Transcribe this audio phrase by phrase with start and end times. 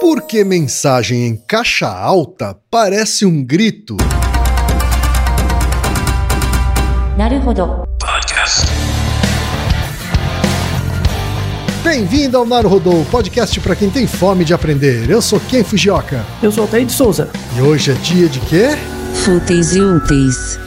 [0.00, 3.98] Porque mensagem em caixa alta parece um grito?
[11.84, 15.10] Bem-vindo ao Naruhodô, podcast para quem tem fome de aprender.
[15.10, 16.24] Eu sou Ken Fujioka.
[16.42, 17.28] Eu sou Altair de Souza.
[17.54, 18.68] E hoje é dia de quê?
[19.22, 20.58] Fúteis e úteis.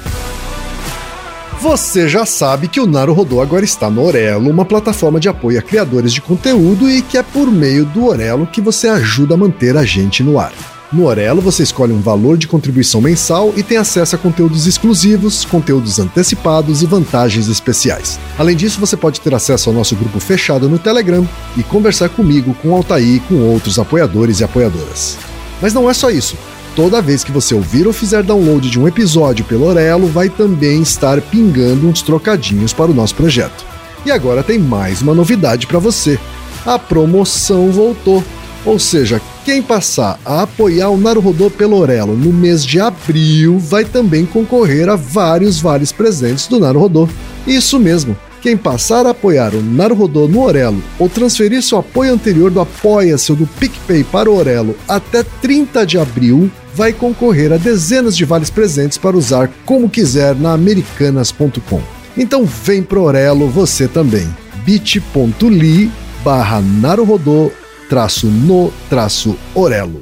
[1.64, 5.62] Você já sabe que o Naruhodô agora está no Orelo, uma plataforma de apoio a
[5.62, 9.78] criadores de conteúdo e que é por meio do Orelo que você ajuda a manter
[9.78, 10.52] a gente no ar.
[10.92, 15.46] No Orelo, você escolhe um valor de contribuição mensal e tem acesso a conteúdos exclusivos,
[15.46, 18.20] conteúdos antecipados e vantagens especiais.
[18.38, 22.54] Além disso, você pode ter acesso ao nosso grupo fechado no Telegram e conversar comigo,
[22.62, 25.18] com Altair e com outros apoiadores e apoiadoras.
[25.62, 26.36] Mas não é só isso.
[26.76, 30.82] Toda vez que você ouvir ou fizer download de um episódio pelo Orelo, vai também
[30.82, 33.64] estar pingando uns trocadinhos para o nosso projeto.
[34.04, 36.20] E agora tem mais uma novidade para você.
[36.66, 38.24] A promoção voltou.
[38.66, 43.86] Ou seja, quem passar a apoiar o Naruhodô pelo Orelo no mês de abril vai
[43.86, 47.08] também concorrer a vários vales presentes do Naruhodô.
[47.46, 52.52] Isso mesmo, quem passar a apoiar o Naruhodô no Orelo ou transferir seu apoio anterior
[52.52, 57.58] do Apoia-se ou do PicPay para o Orelo até 30 de abril vai concorrer a
[57.58, 61.82] dezenas de vales presentes para usar como quiser na americanas.com.
[62.18, 64.28] Então vem pro Orelo você também.
[64.66, 65.90] bit.ly
[66.22, 67.50] barra Naruhodô
[67.88, 70.02] traço no traço Orelo.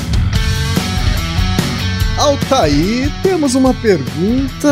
[2.21, 4.71] Altair, temos uma pergunta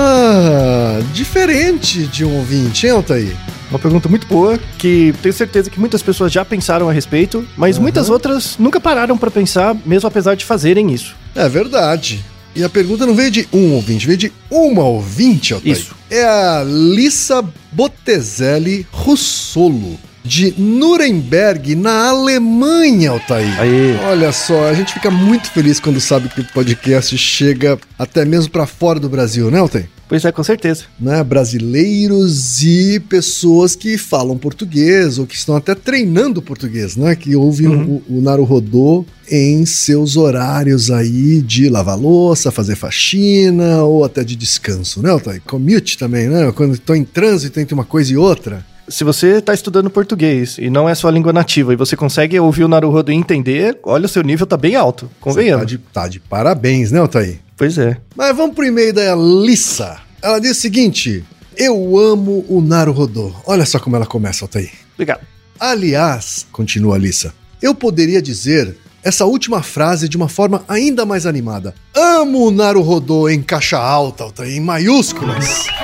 [1.13, 3.35] diferente de um ouvinte, hein, Altair?
[3.71, 7.77] Uma pergunta muito boa, que tenho certeza que muitas pessoas já pensaram a respeito, mas
[7.77, 7.81] Uhum.
[7.81, 11.15] muitas outras nunca pararam para pensar, mesmo apesar de fazerem isso.
[11.35, 12.23] É verdade.
[12.55, 15.75] E a pergunta não veio de um ouvinte, veio de uma ouvinte, Altair.
[15.75, 15.95] Isso.
[16.11, 23.59] É a Lissa Botezelli Russolo, de Nuremberg, na Alemanha, Altair.
[23.59, 23.97] Aí.
[24.09, 28.51] Olha só, a gente fica muito feliz quando sabe que o podcast chega até mesmo
[28.51, 29.89] para fora do Brasil, né, Altair?
[30.07, 30.85] Pois é, com certeza.
[30.99, 37.35] né, brasileiros e pessoas que falam português ou que estão até treinando português, né, que
[37.35, 44.23] ouvem o, o Naruhodô em seus horários aí de lavar louça, fazer faxina ou até
[44.23, 45.41] de descanso, né, Altair?
[45.45, 46.51] Commute também, né?
[46.53, 48.65] Quando estou em trânsito entre uma coisa e outra.
[48.89, 52.63] Se você está estudando português e não é sua língua nativa e você consegue ouvir
[52.63, 55.09] o Naruhodo e entender, olha, o seu nível tá bem alto.
[55.19, 55.61] Convenhamos.
[55.61, 57.39] Tá de, tá de parabéns, né, Altair?
[57.55, 57.97] Pois é.
[58.15, 59.99] Mas vamos pro e-mail da Lissa.
[60.21, 61.23] Ela diz o seguinte:
[61.55, 63.31] Eu amo o Naruhodô.
[63.45, 64.71] Olha só como ela começa, Altair.
[64.95, 65.21] Obrigado.
[65.59, 71.73] Aliás, continua Alissa, eu poderia dizer essa última frase de uma forma ainda mais animada.
[71.93, 75.65] Amo o Naruhodô em caixa alta, em maiúsculas.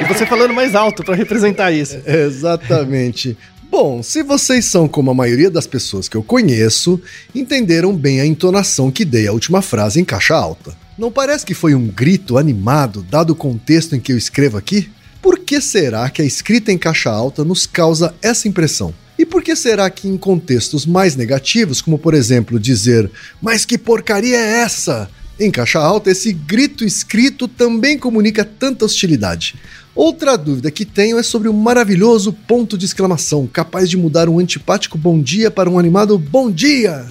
[0.00, 1.98] E você falando mais alto para representar isso.
[2.06, 3.36] Exatamente.
[3.70, 7.00] Bom, se vocês são como a maioria das pessoas que eu conheço,
[7.34, 10.76] entenderam bem a entonação que dei à última frase em caixa alta.
[10.98, 14.90] Não parece que foi um grito animado, dado o contexto em que eu escrevo aqui?
[15.22, 18.92] Por que será que a escrita em caixa alta nos causa essa impressão?
[19.22, 23.08] E por que será que em contextos mais negativos, como por exemplo dizer,
[23.40, 25.08] mas que porcaria é essa?
[25.38, 29.54] Em caixa alta, esse grito escrito também comunica tanta hostilidade.
[29.94, 34.40] Outra dúvida que tenho é sobre o maravilhoso ponto de exclamação, capaz de mudar um
[34.40, 37.06] antipático bom dia para um animado bom dia.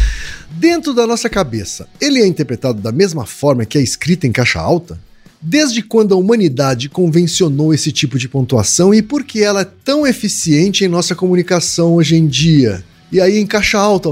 [0.52, 4.58] Dentro da nossa cabeça, ele é interpretado da mesma forma que a escrita em caixa
[4.58, 4.98] alta?
[5.42, 10.06] Desde quando a humanidade convencionou esse tipo de pontuação e por que ela é tão
[10.06, 12.84] eficiente em nossa comunicação hoje em dia?
[13.10, 14.10] E aí, em caixa alta,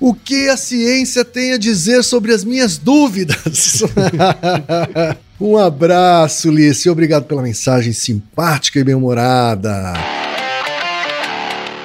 [0.00, 3.82] o que a ciência tem a dizer sobre as minhas dúvidas?
[5.38, 6.88] um abraço, Lice.
[6.88, 9.92] Obrigado pela mensagem simpática e bem-humorada.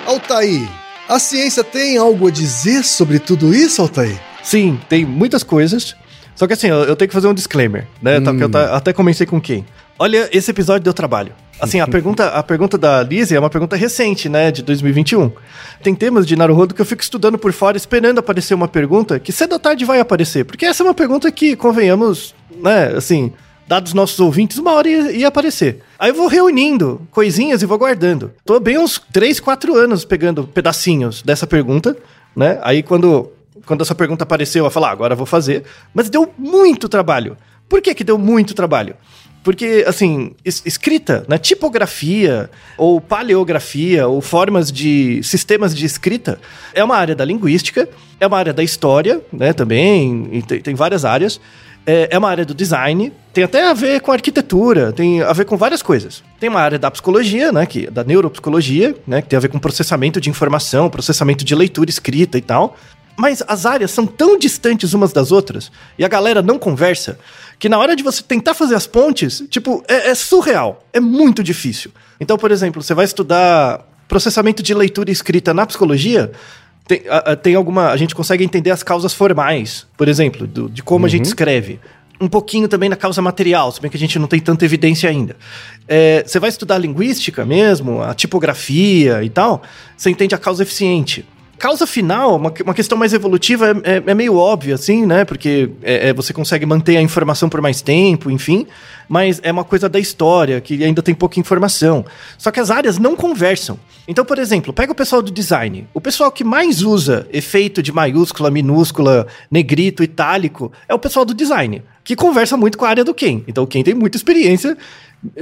[0.08, 0.68] Altair,
[1.10, 4.20] a ciência tem algo a dizer sobre tudo isso, Altair?
[4.42, 5.96] Sim, tem muitas coisas.
[6.36, 8.20] Só que assim, eu, eu tenho que fazer um disclaimer, né?
[8.20, 8.40] Hum.
[8.40, 9.66] Eu até comecei com quem?
[9.98, 11.32] Olha, esse episódio deu trabalho.
[11.60, 15.32] Assim, a pergunta, a pergunta da Lizzie é uma pergunta recente, né, de 2021.
[15.82, 19.32] Tem temas de Naruhodo que eu fico estudando por fora, esperando aparecer uma pergunta que
[19.32, 20.44] cedo ou tarde vai aparecer.
[20.44, 23.32] Porque essa é uma pergunta que, convenhamos, né, assim,
[23.68, 25.82] dados nossos ouvintes, uma hora ia, ia, aparecer.
[25.98, 28.32] Aí eu vou reunindo coisinhas e vou guardando.
[28.46, 31.96] Tô bem uns 3, 4 anos pegando pedacinhos dessa pergunta,
[32.36, 32.60] né?
[32.62, 33.32] Aí quando,
[33.66, 35.64] quando essa pergunta apareceu, eu falei, ah, agora vou fazer.
[35.94, 37.38] Mas deu muito trabalho.
[37.68, 38.96] Por que que deu muito trabalho?
[39.46, 46.40] Porque, assim, escrita, né, tipografia, ou paleografia, ou formas de sistemas de escrita,
[46.74, 47.88] é uma área da linguística,
[48.20, 51.40] é uma área da história, né, também, tem, tem várias áreas.
[51.86, 55.46] É, é uma área do design, tem até a ver com arquitetura, tem a ver
[55.46, 56.24] com várias coisas.
[56.40, 59.60] Tem uma área da psicologia, né, que, da neuropsicologia, né, que tem a ver com
[59.60, 62.76] processamento de informação, processamento de leitura escrita e tal.
[63.18, 67.18] Mas as áreas são tão distantes umas das outras e a galera não conversa
[67.58, 70.84] que na hora de você tentar fazer as pontes, tipo, é, é surreal.
[70.92, 71.92] É muito difícil.
[72.20, 76.32] Então, por exemplo, você vai estudar processamento de leitura e escrita na psicologia,
[76.88, 77.90] tem, a, a, tem alguma.
[77.90, 81.06] A gente consegue entender as causas formais, por exemplo, do, de como uhum.
[81.08, 81.30] a gente uhum.
[81.30, 81.80] escreve.
[82.20, 85.10] Um pouquinho também na causa material, se bem que a gente não tem tanta evidência
[85.10, 85.36] ainda.
[85.86, 89.62] É, você vai estudar linguística mesmo, a tipografia e tal,
[89.98, 91.26] você entende a causa eficiente.
[91.58, 95.24] Causa final, uma, uma questão mais evolutiva, é, é, é meio óbvia, assim, né?
[95.24, 98.68] Porque é, é, você consegue manter a informação por mais tempo, enfim.
[99.08, 102.06] Mas é uma coisa da história, que ainda tem pouca informação.
[102.38, 103.80] Só que as áreas não conversam.
[104.08, 105.88] Então, por exemplo, pega o pessoal do design.
[105.94, 111.34] O pessoal que mais usa efeito de maiúscula, minúscula, negrito, itálico, é o pessoal do
[111.34, 111.82] design.
[112.04, 113.44] Que conversa muito com a área do Ken.
[113.48, 114.78] Então, o Ken tem muita experiência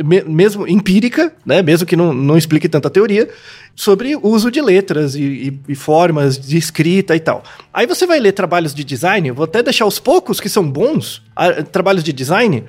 [0.03, 3.29] mesmo empírica, né, mesmo que não, não explique tanta teoria,
[3.75, 7.43] sobre o uso de letras e, e, e, formas de escrita e tal.
[7.73, 11.21] Aí você vai ler trabalhos de design, vou até deixar os poucos que são bons,
[11.35, 12.63] a, trabalhos de design,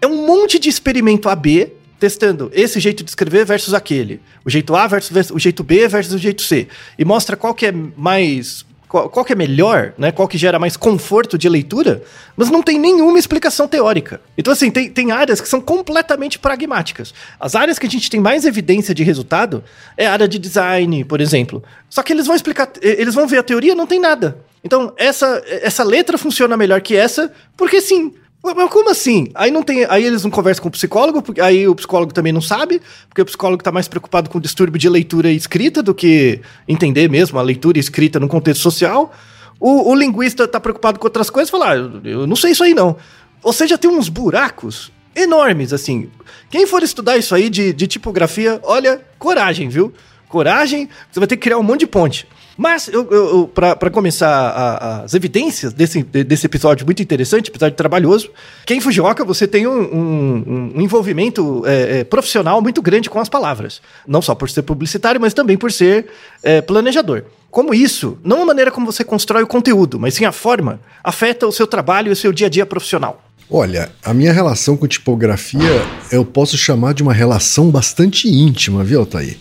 [0.00, 4.74] é um monte de experimento AB testando esse jeito de escrever versus aquele, o jeito
[4.74, 6.66] A versus o jeito B versus o jeito C,
[6.98, 10.10] e mostra qual que é mais qual, qual que é melhor, né?
[10.10, 12.02] Qual que gera mais conforto de leitura,
[12.36, 14.20] mas não tem nenhuma explicação teórica.
[14.36, 17.14] Então, assim, tem, tem áreas que são completamente pragmáticas.
[17.38, 19.62] As áreas que a gente tem mais evidência de resultado
[19.96, 21.62] é a área de design, por exemplo.
[21.88, 24.38] Só que eles vão explicar, eles vão ver a teoria, não tem nada.
[24.64, 29.28] Então, essa, essa letra funciona melhor que essa, porque sim, mas como assim?
[29.34, 32.32] Aí não tem, aí eles não conversam com o psicólogo, porque aí o psicólogo também
[32.32, 35.82] não sabe, porque o psicólogo está mais preocupado com o distúrbio de leitura e escrita
[35.82, 39.12] do que entender mesmo a leitura e escrita no contexto social.
[39.58, 42.72] O, o linguista está preocupado com outras coisas, falar, ah, eu não sei isso aí
[42.72, 42.96] não.
[43.42, 46.10] Ou seja, tem uns buracos enormes assim.
[46.48, 49.92] Quem for estudar isso aí de, de tipografia, olha, coragem, viu?
[50.28, 52.26] Coragem, você vai ter que criar um monte de ponte.
[52.60, 58.28] Mas, eu, eu, para começar a, as evidências desse, desse episódio muito interessante, episódio trabalhoso,
[58.66, 63.30] quem Fujioka, você tem um, um, um envolvimento é, é, profissional muito grande com as
[63.30, 63.80] palavras.
[64.06, 66.08] Não só por ser publicitário, mas também por ser
[66.42, 67.22] é, planejador.
[67.50, 71.46] Como isso, não a maneira como você constrói o conteúdo, mas sim a forma, afeta
[71.46, 73.24] o seu trabalho e o seu dia a dia profissional.
[73.50, 75.82] Olha, a minha relação com tipografia
[76.12, 79.38] eu posso chamar de uma relação bastante íntima, viu, Altair?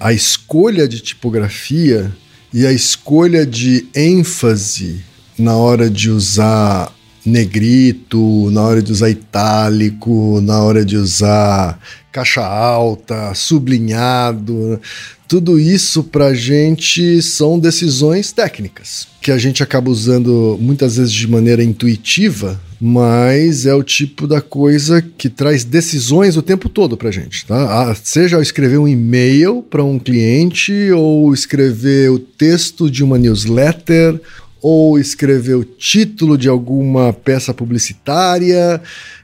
[0.00, 2.10] A escolha de tipografia
[2.56, 5.04] e a escolha de ênfase
[5.38, 6.90] na hora de usar
[7.22, 11.78] negrito, na hora de usar itálico, na hora de usar
[12.10, 14.80] caixa alta, sublinhado,
[15.28, 21.12] tudo isso para a gente são decisões técnicas que a gente acaba usando muitas vezes
[21.12, 26.96] de maneira intuitiva, mas é o tipo da coisa que traz decisões o tempo todo
[26.96, 27.94] para gente, tá?
[28.02, 34.20] Seja ao escrever um e-mail para um cliente ou escrever o texto de uma newsletter
[34.60, 38.80] ou escrever o título de alguma peça publicitária.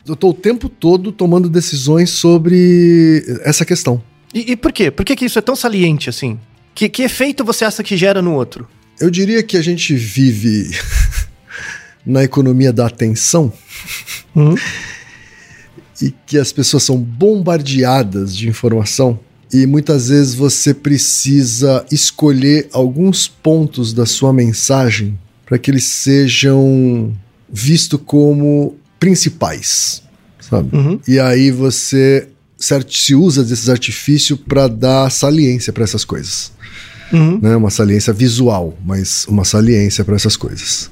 [0.06, 4.02] Eu estou o tempo todo tomando decisões sobre essa questão.
[4.32, 4.90] E, e por quê?
[4.90, 6.38] Por que, que isso é tão saliente assim?
[6.75, 8.66] Que, que efeito você acha que gera no outro?
[9.00, 10.71] Eu diria que a gente vive
[12.04, 13.52] na economia da atenção
[14.35, 14.54] hum.
[16.00, 19.18] e que as pessoas são bombardeadas de informação
[19.52, 27.12] e muitas vezes você precisa escolher alguns pontos da sua mensagem para que eles sejam
[27.50, 30.02] vistos como principais
[30.52, 30.76] sabe?
[30.76, 31.00] Uhum.
[31.09, 32.28] E aí você
[32.88, 36.52] se usa desses artifícios para dar saliência para essas coisas.
[37.12, 37.38] Uhum.
[37.40, 37.56] Né?
[37.56, 40.90] Uma saliência visual, mas uma saliência para essas coisas.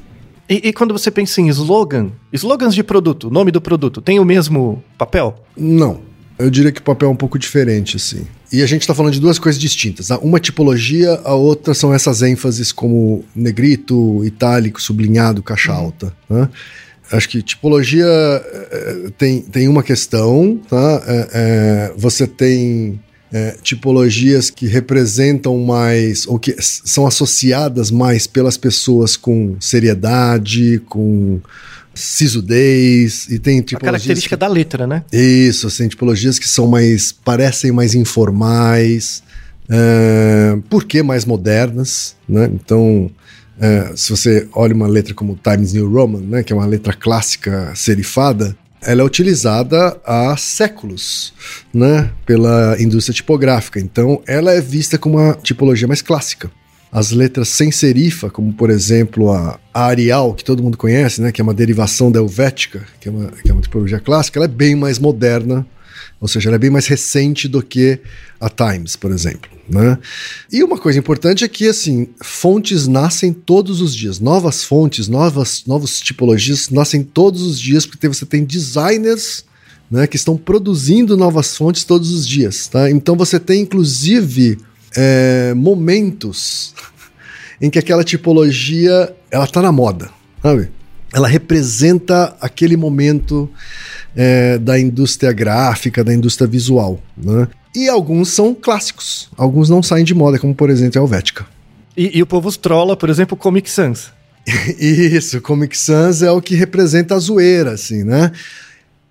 [0.50, 4.24] E, e quando você pensa em slogan, slogans de produto, nome do produto, tem o
[4.24, 5.44] mesmo papel?
[5.56, 6.00] Não.
[6.36, 8.26] Eu diria que o papel é um pouco diferente, assim.
[8.52, 10.08] E a gente está falando de duas coisas distintas.
[10.08, 10.18] tá?
[10.18, 16.12] Uma é tipologia, a outra são essas ênfases como negrito, itálico, sublinhado, caixa alta.
[16.28, 16.48] Né?
[17.12, 21.02] Acho que tipologia eh, tem, tem uma questão, tá?
[21.06, 22.98] É, é, você tem
[23.32, 31.40] é, tipologias que representam mais, ou que são associadas mais pelas pessoas com seriedade, com
[31.94, 33.92] sisudez, e tem A tipologias...
[33.92, 35.04] característica que- da letra, né?
[35.12, 37.12] isso, assim, tipologias que são mais.
[37.12, 39.22] parecem mais informais,
[39.68, 42.50] é, por que mais modernas, né?
[42.52, 43.10] Então,
[43.60, 46.92] é, se você olha uma letra como Times New Roman, né, que é uma letra
[46.92, 51.32] clássica serifada, ela é utilizada há séculos,
[51.72, 53.78] né, pela indústria tipográfica.
[53.78, 56.50] Então, ela é vista como uma tipologia mais clássica.
[56.92, 61.40] As letras sem serifa, como por exemplo a, Arial, que todo mundo conhece, né, que
[61.40, 64.48] é uma derivação da Helvética, que é uma, que é uma tipologia clássica, ela é
[64.48, 65.64] bem mais moderna,
[66.20, 68.00] ou seja, ela é bem mais recente do que
[68.40, 69.59] a Times, por exemplo.
[69.70, 69.96] Né?
[70.52, 74.18] E uma coisa importante é que assim, fontes nascem todos os dias.
[74.18, 79.44] Novas fontes, novas, novas tipologias nascem todos os dias, porque você tem designers
[79.88, 82.66] né, que estão produzindo novas fontes todos os dias.
[82.66, 82.90] Tá?
[82.90, 84.58] Então você tem, inclusive,
[84.96, 86.74] é, momentos
[87.62, 90.10] em que aquela tipologia ela está na moda,
[90.42, 90.68] sabe?
[91.12, 93.48] Ela representa aquele momento
[94.14, 97.48] é, da indústria gráfica, da indústria visual, né?
[97.74, 101.46] E alguns são clássicos, alguns não saem de moda, como por exemplo a Helvética.
[101.96, 104.10] E, e o povo trola, por exemplo, o Comic Sans.
[104.78, 108.32] Isso, Comic Sans é o que representa a zoeira, assim, né?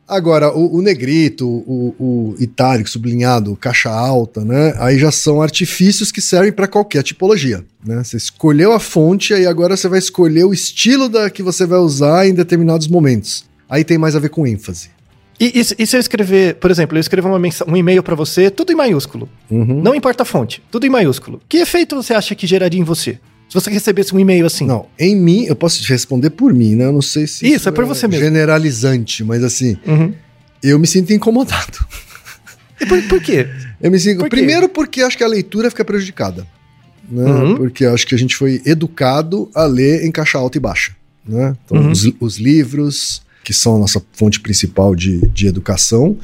[0.07, 4.73] Agora, o, o negrito, o, o itálico, sublinhado, caixa alta, né?
[4.79, 8.03] Aí já são artifícios que servem para qualquer tipologia, né?
[8.03, 11.77] Você escolheu a fonte e agora você vai escolher o estilo da que você vai
[11.77, 13.45] usar em determinados momentos.
[13.69, 14.89] Aí tem mais a ver com ênfase.
[15.39, 18.49] E, e se- e se eu escrever, por exemplo, eu mensa- um e-mail pra você,
[18.49, 19.29] tudo em maiúsculo.
[19.49, 19.81] Uhum.
[19.81, 21.41] Não importa a fonte, tudo em maiúsculo.
[21.47, 23.19] Que efeito você acha que geraria em você?
[23.47, 24.65] Se você recebesse um e-mail assim.
[24.65, 26.85] Não, em mim, eu posso te responder por mim, né?
[26.85, 28.23] Eu não sei se Isso, é por você mesmo.
[28.25, 30.13] generalizante, mas assim, Uhum.
[30.61, 31.79] eu me sinto incomodado.
[32.81, 33.47] E por, por quê?
[33.81, 34.19] Eu me sinto.
[34.19, 34.35] Por quê?
[34.37, 36.45] Primeiro, porque acho que a leitura fica prejudicada.
[37.09, 37.23] Né?
[37.23, 37.55] Uhum.
[37.55, 40.91] Porque acho que a gente foi educado a ler em caixa alta e baixa.
[41.25, 41.55] Né?
[41.65, 41.91] Então, Uhum.
[41.91, 46.15] os, os livros, que são a nossa fonte principal de, de educação,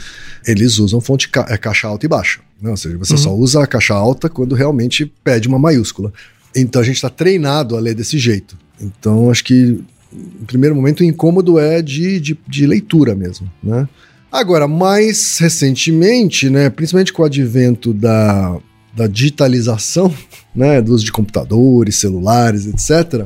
[0.45, 2.39] eles usam fonte ca é, caixa alta e baixa.
[2.61, 2.69] Né?
[2.69, 3.17] Ou seja, você Uhum.
[3.17, 6.13] só usa a caixa alta quando realmente pede uma maiúscula.
[6.55, 8.55] Então a gente está treinado a ler desse jeito.
[8.79, 13.51] Então acho que, em primeiro momento, o incômodo é de, de, de leitura mesmo.
[13.63, 13.89] Né?
[14.31, 18.55] Agora, mais recentemente, né, principalmente com o advento da,
[18.95, 20.13] da digitalização,
[20.53, 23.25] né, do uso de computadores, celulares, etc.,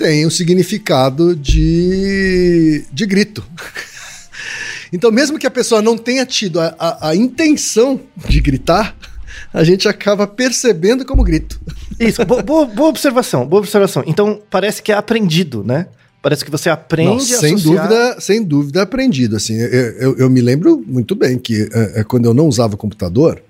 [0.00, 3.44] tem o significado de, de grito.
[4.92, 8.96] Então, mesmo que a pessoa não tenha tido a, a, a intenção de gritar,
[9.54, 11.60] a gente acaba percebendo como grito.
[11.96, 14.02] Isso, bo- boa, boa observação, boa observação.
[14.04, 15.86] Então, parece que é aprendido, né?
[16.20, 17.86] Parece que você aprende Não, sem associar...
[17.88, 19.36] dúvida, sem dúvida aprendido.
[19.36, 22.76] Assim, eu, eu, eu me lembro muito bem que é, é, quando eu não usava
[22.76, 23.40] computador,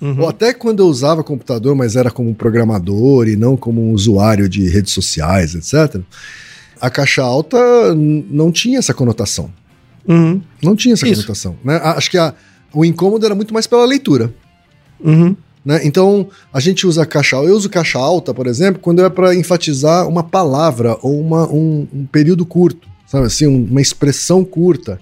[0.00, 0.20] Uhum.
[0.20, 3.92] ou até quando eu usava computador, mas era como um programador e não como um
[3.92, 6.00] usuário de redes sociais, etc.,
[6.80, 7.58] a caixa alta
[7.94, 9.50] não tinha essa conotação.
[10.06, 10.40] Uhum.
[10.62, 11.22] Não tinha essa Isso.
[11.22, 11.56] conotação.
[11.64, 11.76] Né?
[11.82, 12.34] Acho que a-
[12.74, 14.32] o incômodo era muito mais pela leitura.
[15.02, 15.34] Uhum.
[15.64, 15.80] né?
[15.84, 20.06] Então, a gente usa caixa Eu uso caixa alta, por exemplo, quando é para enfatizar
[20.06, 25.00] uma palavra ou uma, um, um período curto, sabe assim, um- uma expressão curta.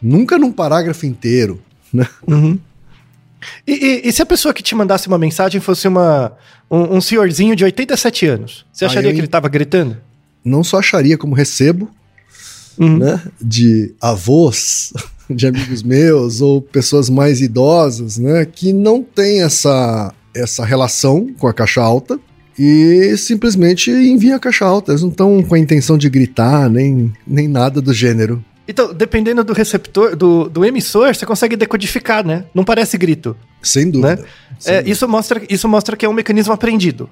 [0.00, 1.60] Nunca num parágrafo inteiro.
[1.92, 2.06] Né?
[2.26, 2.58] Uhum.
[3.66, 6.32] E, e- e se a pessoa que te mandasse uma mensagem fosse uma,
[6.70, 8.66] um, um senhorzinho de 87 anos?
[8.72, 9.96] Você acharia eu que ele tava gritando?
[10.44, 11.88] Não só acharia como recebo,
[12.78, 12.98] Uhum.
[12.98, 13.20] né?
[13.40, 14.92] De avós,
[15.28, 18.44] de amigos meus, ou pessoas mais idosas, né?
[18.44, 22.18] Que não tem essa, essa relação com a caixa alta.
[22.60, 24.90] E simplesmente envia a caixa alta.
[24.92, 28.44] Eles não estão com a intenção de gritar, nem, nem nada do gênero.
[28.68, 32.44] Então, dependendo do receptor, do, do emissor, você consegue decodificar, né?
[32.54, 33.34] Não parece grito.
[33.62, 34.24] Sem dúvida.
[34.58, 34.92] Sem É, dúvida.
[34.92, 37.08] isso, mostra, isso mostra que é um mecanismo aprendido.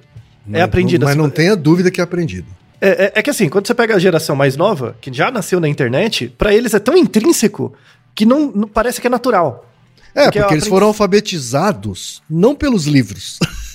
[0.53, 1.05] é aprendido.
[1.05, 2.47] Mas não tenha dúvida que é aprendido.
[2.79, 5.59] É, é- é que assim, quando você pega a geração mais nova, que já nasceu
[5.59, 7.73] na internet, pra eles é tão intrínseco
[8.13, 9.65] que não, não- parece que é natural.
[10.13, 13.39] É, Porque porque, eles aprendi- foram alfabetizados não pelos livros,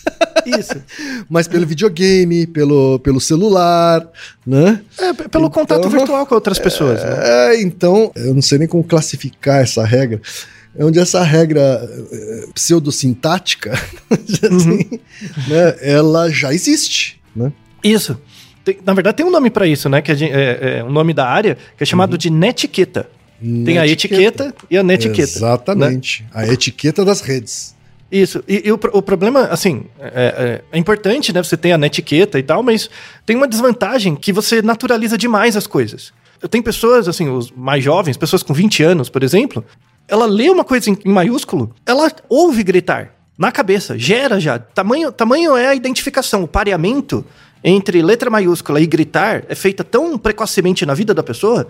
[0.44, 0.82] Isso.
[1.28, 4.06] Mas pelo videogame, pelo, pelo celular,
[4.46, 4.80] né?
[4.98, 7.02] É, pelo Então- contato virtual com outras pessoas.
[7.02, 7.10] né?
[7.54, 10.20] É, então, eu não sei nem como classificar essa regra.
[10.76, 13.72] É onde essa regra eh, pseudosintática,
[14.10, 14.98] assim,
[15.48, 17.52] né, ela já existe, né?
[17.84, 18.18] Isso.
[18.64, 20.00] Tem- na verdade, tem um nome pra isso, né?
[20.00, 23.06] Que gente- é, é um nome da área que é chamado de netiqueta.
[23.64, 25.18] Tem a etiqueta e a netiqueta.
[25.18, 25.22] né?
[25.36, 26.24] Exatamente.
[26.32, 27.74] A etiqueta das redes.
[28.12, 28.44] Isso.
[28.46, 31.42] E, e o, o problema, assim, é, é- é importante, né?
[31.42, 32.90] Você ter a netiqueta e tal, mas
[33.24, 36.12] tem uma desvantagem que você naturaliza demais as coisas.
[36.50, 39.64] Tem pessoas, assim, os mais jovens, pessoas com 20 anos, por exemplo,
[40.06, 44.58] ela lê uma coisa em, em maiúsculo, ela ouve gritar na cabeça, gera já.
[44.58, 47.24] Tamanho, tamanho é a identificação, o pareamento
[47.64, 51.66] entre letra maiúscula e gritar é feita tão precocemente na vida da pessoa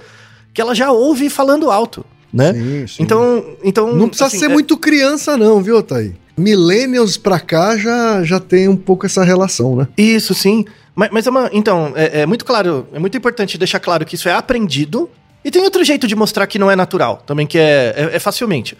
[0.54, 2.52] que ela já ouve falando alto, né?
[2.54, 3.02] Sim, sim.
[3.02, 6.14] Então, então Não precisa assim, ser é- muito criança, não, viu, Thaí?
[6.36, 9.88] Millennials pra cá já, já tem um pouco essa relação, né?
[9.96, 10.64] Isso, sim.
[10.94, 11.50] Mas, mas é uma.
[11.52, 15.10] Então, é, é muito claro, é muito importante deixar claro que isso é aprendido.
[15.44, 18.18] E tem outro jeito de mostrar que não é natural, também, que é, é, é
[18.18, 18.76] facilmente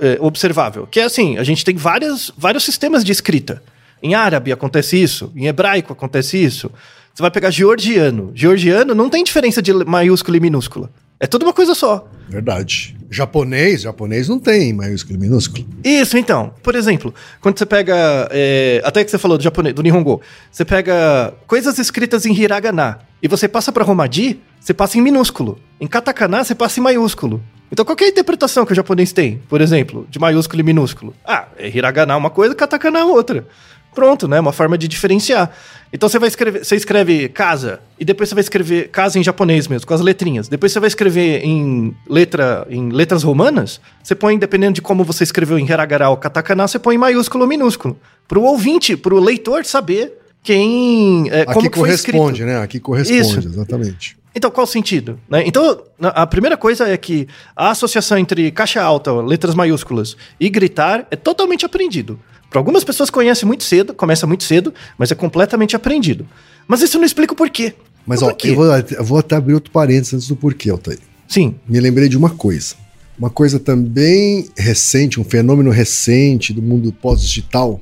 [0.00, 0.86] é, observável.
[0.90, 3.62] Que é assim: a gente tem várias, vários sistemas de escrita.
[4.02, 6.70] Em árabe acontece isso, em hebraico acontece isso.
[7.14, 8.32] Você vai pegar georgiano.
[8.34, 10.90] Georgiano não tem diferença de maiúscula e minúscula.
[11.22, 12.04] É tudo uma coisa só.
[12.28, 12.96] Verdade.
[13.08, 15.64] Japonês, japonês não tem maiúsculo e minúsculo.
[15.84, 16.52] Isso, então.
[16.64, 18.28] Por exemplo, quando você pega.
[18.32, 20.20] é, até que você falou do japonês, do Nihongo.
[20.50, 25.60] Você pega coisas escritas em hiragana e você passa pra Romaji, você passa em minúsculo.
[25.80, 27.40] Em katakana, você passa em maiúsculo.
[27.70, 30.64] Então, qual que é a interpretação que o japonês tem, por exemplo, de maiúsculo e
[30.64, 31.14] minúsculo?
[31.24, 33.46] Ah, é hiragana uma coisa, katakana outra.
[33.94, 34.40] Pronto, né?
[34.40, 35.50] Uma forma de diferenciar.
[35.92, 39.68] Então você vai escrever, você escreve casa e depois você vai escrever casa em japonês
[39.68, 40.48] mesmo, com as letrinhas.
[40.48, 43.80] Depois você vai escrever em letra, em letras romanas.
[44.02, 47.44] Você põe dependendo de como você escreveu em hiragana ou katakana, você põe em maiúsculo
[47.44, 47.98] ou minúsculo.
[48.26, 52.16] Para o ouvinte, para o leitor saber quem, é, como Aqui que foi escrito.
[52.18, 52.58] corresponde, né?
[52.62, 53.38] Aqui corresponde, Isso.
[53.38, 54.16] exatamente.
[54.34, 55.20] Então, qual o sentido?
[55.28, 55.42] né?
[55.46, 61.06] Então, a primeira coisa é que a associação entre caixa alta, letras maiúsculas e gritar
[61.10, 62.18] é totalmente aprendido.
[62.52, 66.26] Para algumas pessoas conhece muito cedo, começa muito cedo, mas é completamente aprendido.
[66.68, 67.72] Mas isso não explica o porquê.
[68.06, 68.50] Mas, O ó, porquê?
[68.50, 70.98] eu vou, eu vou até abrir outro parênteses antes do porquê, Altair.
[71.26, 71.54] Sim.
[71.66, 72.74] Me lembrei de uma coisa.
[73.18, 77.80] Uma coisa também recente, um fenômeno recente do mundo pós-digital,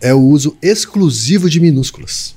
[0.00, 2.34] é o uso exclusivo de minúsculas.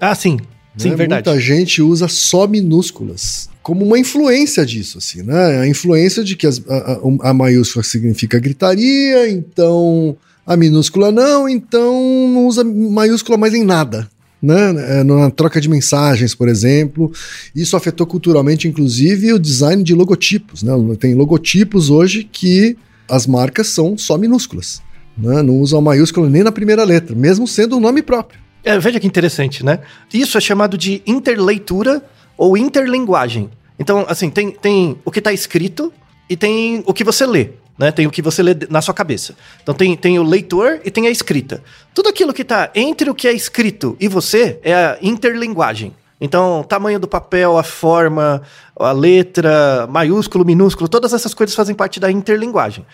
[0.00, 0.38] Ah, sim.
[0.76, 0.96] Sim, né?
[0.96, 1.28] verdade.
[1.28, 5.60] Muita gente usa só minúsculas como uma influência disso, assim, né?
[5.60, 11.48] A influência de que as- a, a- a maiúscula significa gritaria, então a minúscula não,
[11.48, 11.92] então
[12.28, 14.08] não usa maiúscula mais em nada.
[14.42, 15.00] Né?
[15.00, 17.12] É, Na troca de mensagens, por exemplo.
[17.54, 20.62] Isso afetou culturalmente, inclusive, o design de logotipos.
[20.62, 20.72] Né?
[20.98, 22.76] Tem logotipos hoje que
[23.08, 24.82] as marcas são só minúsculas.
[25.16, 25.42] Né?
[25.42, 28.40] Não usam maiúscula nem na primeira letra, mesmo sendo o nome próprio.
[28.64, 29.80] É, veja que interessante, né?
[30.12, 32.02] Isso é chamado de interleitura
[32.36, 33.50] ou interlinguagem.
[33.78, 35.92] Então, assim, tem, tem o que está escrito
[36.30, 37.50] e tem o que você lê.
[37.78, 37.90] Né?
[37.90, 39.34] Tem o que você lê na sua cabeça.
[39.62, 41.62] Então tem, tem o leitor e tem a escrita.
[41.94, 45.94] Tudo aquilo que está entre o que é escrito e você é a interlinguagem.
[46.24, 48.42] Então, tamanho do papel, a forma,
[48.76, 52.86] a letra, maiúsculo, minúsculo, todas essas coisas fazem parte da interlinguagem.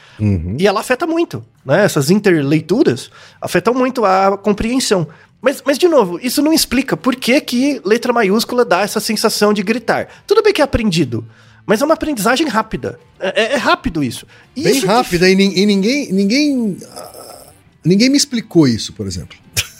[0.58, 1.84] E ela afeta muito, né?
[1.84, 5.06] Essas interleituras afetam muito a compreensão.
[5.42, 9.52] Mas, mas, de novo, isso não explica por que, que letra maiúscula dá essa sensação
[9.52, 10.08] de gritar.
[10.26, 11.22] Tudo bem que é aprendido,
[11.68, 12.98] mas é uma aprendizagem rápida.
[13.20, 14.26] É, é- é rápido isso.
[14.56, 17.46] E Bem isso que- rápida, e, e ninguém, ninguém, ah,
[17.84, 19.36] ninguém me explicou isso, por exemplo.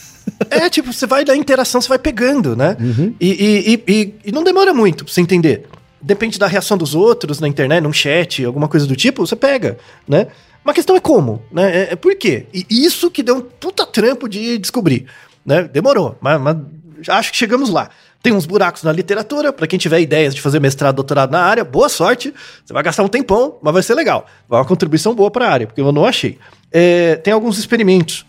[0.51, 2.77] É, tipo, você vai da interação, você vai pegando, né?
[2.79, 3.15] Uhum.
[3.19, 3.29] E,
[3.87, 5.67] e, e, e- não demora muito pra você entender.
[6.01, 9.79] Depende da reação dos outros na internet, num chat, alguma coisa do tipo, você pega,
[10.07, 10.29] né?
[10.63, 11.75] Mas a questão é como, né?
[11.89, 12.47] É, é por quê?
[12.53, 15.07] E isso que deu um puta trampo de descobrir,
[15.45, 15.63] né?
[15.65, 16.57] Demorou, mas, mas
[17.09, 17.91] acho que chegamos lá.
[18.21, 21.65] Tem uns buracos na literatura, pra quem tiver ideias de fazer mestrado, doutorado na área,
[21.65, 22.35] boa sorte.
[22.65, 24.27] Você vai gastar um tempão, mas vai ser legal.
[24.49, 26.39] Vai uma contribuição boa pra área, porque eu não achei.
[26.73, 28.27] É, tem alguns experimentos.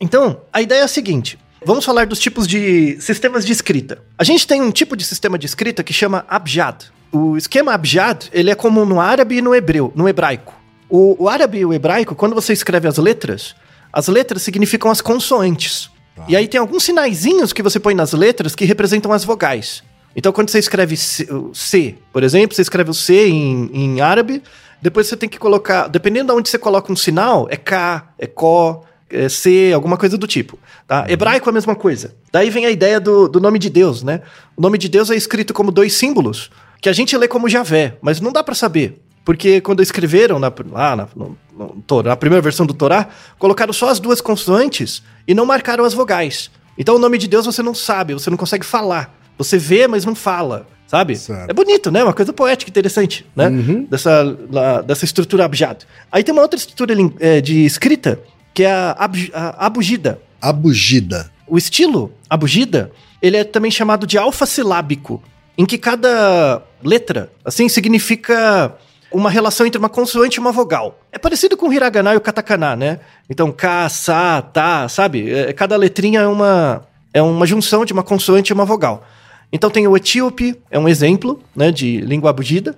[0.00, 4.02] Então, a ideia é a seguinte: vamos falar dos tipos de sistemas de escrita.
[4.16, 6.84] A gente tem um tipo de sistema de escrita que chama abjad.
[7.12, 10.54] O esquema abjad, ele é comum no árabe e no hebreu, no hebraico.
[10.88, 13.54] O, o árabe e o hebraico, quando você escreve as letras,
[13.92, 15.90] as letras significam as consoantes.
[16.28, 19.82] E aí tem alguns sinaizinhos que você põe nas letras que representam as vogais.
[20.14, 24.42] Então, quando você escreve C, por exemplo, você escreve o C em, em árabe,
[24.80, 28.26] depois você tem que colocar, dependendo de onde você coloca um sinal, é K, é
[28.26, 30.58] Có, é C, alguma coisa do tipo.
[30.86, 31.04] Tá?
[31.08, 32.14] Hebraico é a mesma coisa.
[32.32, 34.22] Daí vem a ideia do, do nome de Deus, né?
[34.56, 36.50] O nome de Deus é escrito como dois símbolos,
[36.80, 39.02] que a gente lê como Javé, mas não dá pra saber.
[39.26, 43.08] Porque quando escreveram na, lá na, no- no na primeira versão do Torá,
[43.40, 46.48] colocaram só as duas consoantes e não marcaram as vogais.
[46.78, 49.12] Então o nome de Deus você não sabe, você não consegue falar.
[49.36, 51.16] Você vê, mas não fala, sabe?
[51.16, 51.50] Certo.
[51.50, 52.04] É bonito, né?
[52.04, 53.50] Uma coisa poética, interessante, né?
[53.90, 55.82] Dessa, lá- dessa estrutura abjad.
[56.12, 58.20] Aí tem uma outra estrutura é, de escrita,
[58.54, 60.20] que é a, abj- a abugida.
[60.40, 61.32] Abugida.
[61.48, 65.20] O estilo abugida, ele é também chamado de alfassilábico,
[65.58, 68.72] em que cada letra, assim, significa
[69.10, 70.98] uma relação entre uma consoante e uma vogal.
[71.12, 73.00] É parecido com o hiragana e o katakana, né?
[73.30, 75.30] Então, ka, sa, ta, sabe?
[75.30, 76.82] É, cada letrinha é uma,
[77.14, 79.06] é uma junção de uma consoante e uma vogal.
[79.52, 82.76] Então tem o etíope, é um exemplo, né, de língua abugida.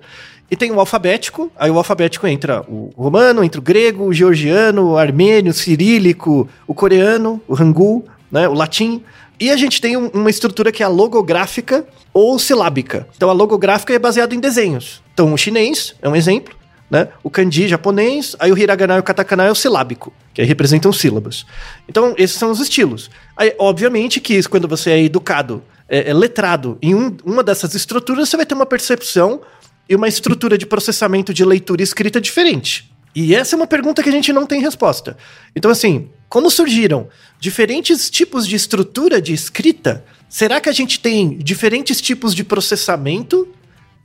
[0.51, 4.91] E tem o alfabético, aí o alfabético entra o romano, entra o grego, o georgiano,
[4.91, 9.03] o armênio, o cirílico, o coreano, o hangul, né, o latim.
[9.39, 13.07] E a gente tem um- uma estrutura que é a logográfica ou silábica.
[13.15, 15.01] Então a logográfica é baseada em desenhos.
[15.13, 16.53] Então o chinês é um exemplo,
[16.91, 17.07] né?
[17.23, 20.91] O kanji japonês, aí o hiragana e o katakana é o silábico, que aí representam
[20.91, 21.45] sílabas.
[21.87, 23.09] Então esses são os estilos.
[23.37, 28.27] Aí, obviamente que quando você é educado, é, é letrado em um- uma dessas estruturas,
[28.27, 29.41] você vai ter uma percepção
[29.87, 32.91] e uma estrutura de processamento de leitura e escrita diferente.
[33.15, 35.17] E essa é uma pergunta que a gente não tem resposta.
[35.55, 41.35] Então, assim, como surgiram diferentes tipos de estrutura de escrita, será que a gente tem
[41.39, 43.47] diferentes tipos de processamento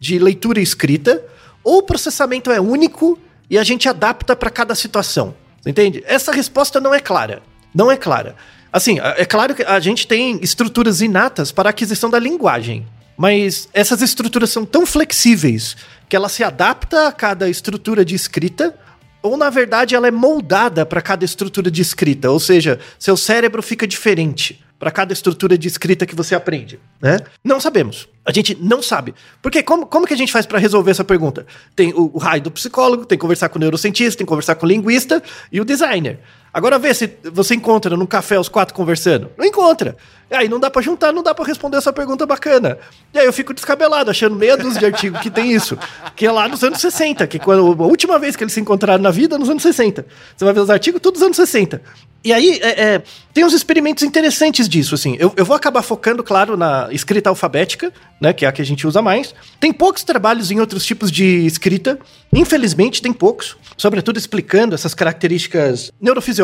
[0.01, 1.23] de leitura e escrita?
[1.63, 3.19] Ou o processamento é único
[3.51, 5.35] e a gente adapta para cada situação?
[5.67, 6.03] Entende?
[6.07, 7.43] Essa resposta não é clara.
[7.75, 8.35] Não é clara.
[8.73, 12.87] Assim, é claro que a gente tem estruturas inatas para a aquisição da linguagem.
[13.17, 15.77] Mas essas estruturas são tão flexíveis
[16.09, 18.77] que ela se adapta a cada estrutura de escrita,
[19.25, 23.63] ou na verdade ela é moldada para cada estrutura de escrita, ou seja, seu cérebro
[23.63, 27.19] fica diferente para cada estrutura de escrita que você aprende, né?
[27.43, 28.07] Não sabemos.
[28.23, 29.15] A gente não sabe.
[29.41, 31.47] Porque como, como que a gente faz para resolver essa pergunta?
[31.75, 34.57] Tem o, o raio do psicólogo, tem que conversar com o neurocientista, tem que conversar
[34.57, 36.19] com o linguista e o designer.
[36.55, 39.29] Agora vê se você encontra num café os quatro conversando.
[39.37, 39.97] Não encontra.
[40.31, 42.79] Aí não dá pra juntar, não dá pra responder essa pergunta bacana.
[43.13, 45.77] E aí eu fico descabelado, achando meia dúzia de artigo que tem isso.
[46.15, 49.03] Que é lá nos anos 60, que quando, a última vez que eles se encontraram
[49.03, 50.07] na vida, nos anos 60.
[50.37, 51.83] Você vai ver os artigos, todos os anos 60.
[52.25, 53.03] E aí, é, é,
[53.35, 55.15] tem uns experimentos interessantes disso, assim.
[55.21, 58.65] Eu, eu vou acabar focando, claro, na escrita alfabética, né, que é a que a
[58.65, 59.35] gente usa mais.
[59.61, 61.99] Tem poucos trabalhos em outros tipos de escrita.
[62.33, 63.59] Infelizmente, tem poucos.
[63.77, 66.44] Sobretudo explicando essas características neurofisiológicas,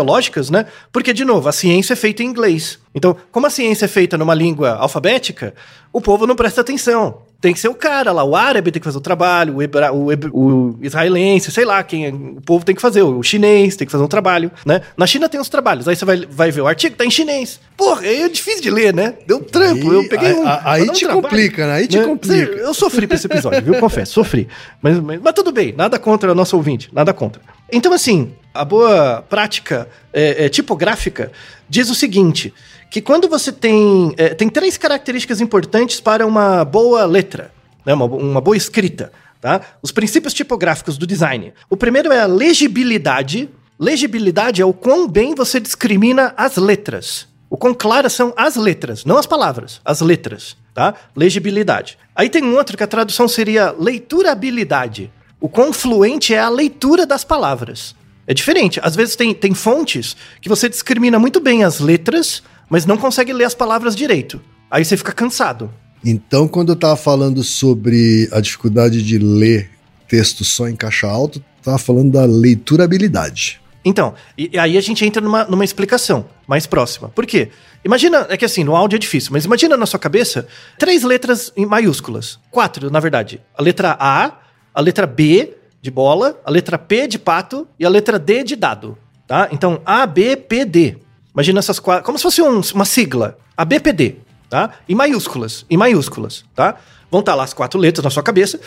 [0.51, 0.67] né?
[0.93, 2.79] Porque, de novo, a ciência é feita em inglês.
[2.95, 5.55] Então, como a ciência é feita numa língua alfabética,
[5.93, 7.23] o povo não presta atenção.
[7.41, 9.93] Tem que ser o cara lá, o árabe tem que fazer o trabalho, o, hebra-
[9.95, 13.87] o o israelense, sei lá, quem é- o povo tem que fazer, o chinês tem
[13.87, 14.83] que fazer um trabalho, né?
[14.95, 17.59] Na China tem os trabalhos, aí você vai, vai ver o artigo, tá em chinês.
[17.79, 19.15] Porra, aí é difícil de ler, né?
[19.27, 20.47] Deu trampo, Aí- eu peguei um.
[20.47, 21.73] aí- aí pra dar te trabalho, complica, né?
[21.77, 22.53] Aí te complica.
[22.57, 23.77] Eu sofri pra esse episódio, viu?
[23.81, 24.47] Confesso, sofri.
[24.83, 27.41] Mas, mas, mas tudo bem, nada contra o nosso ouvinte, nada contra.
[27.73, 31.31] Então, assim, a boa prática é, é, tipográfica
[31.69, 32.53] diz o seguinte:
[32.91, 34.13] que quando você tem.
[34.17, 37.53] é, tem três características importantes para uma boa letra,
[37.87, 37.95] né?
[37.95, 39.13] uma, uma boa escrita.
[39.41, 39.63] Tá?
[39.81, 41.55] Os princípios tipográficos do design.
[41.71, 43.49] O primeiro é a legibilidade.
[43.79, 47.27] Legibilidade é o quão bem você discrimina as letras.
[47.49, 50.95] O quão claras são as letras, não as palavras, as letras, tá?
[51.17, 51.99] Legibilidade.
[52.15, 55.11] Aí tem um outro que a tradução seria leiturabilidade.
[55.41, 57.95] O quão fluente é a leitura das palavras.
[58.27, 58.79] É diferente.
[58.83, 63.33] Às vezes tem, tem fontes que você discrimina muito bem as letras, mas não consegue
[63.33, 64.41] ler as palavras direito.
[64.71, 65.73] Aí você fica cansado.
[66.05, 69.71] Então, quando eu tava falando sobre a dificuldade de ler
[70.07, 73.61] texto só em caixa alta, tava falando da leiturabilidade.
[73.85, 77.09] Então, e, e aí a gente entra numa, numa explicação mais próxima.
[77.09, 77.49] Por quê?
[77.85, 80.47] Imagina, é que assim, no áudio é difícil, mas imagina na sua cabeça
[80.79, 82.39] três letras em maiúsculas.
[82.51, 83.41] Quatro, na verdade.
[83.57, 84.33] A letra A,
[84.75, 88.55] a letra B de bola, a letra P de pato e a letra D de
[88.57, 88.97] dado.
[89.27, 89.49] Tá?
[89.53, 90.99] Então, A, B, P, D.
[91.33, 92.05] Imagina essas quatro.
[92.05, 93.39] Como se fosse um- uma sigla.
[93.57, 94.17] A, B, P, D.
[94.49, 94.73] Tá?
[94.89, 95.65] Em maiúsculas.
[95.71, 96.45] Em maiúsculas.
[96.55, 96.77] Tá?
[97.11, 98.61] Vão estar lá as quatro letras na sua cabeça.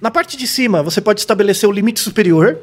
[0.00, 2.58] Na parte de cima, você pode estabelecer o limite superior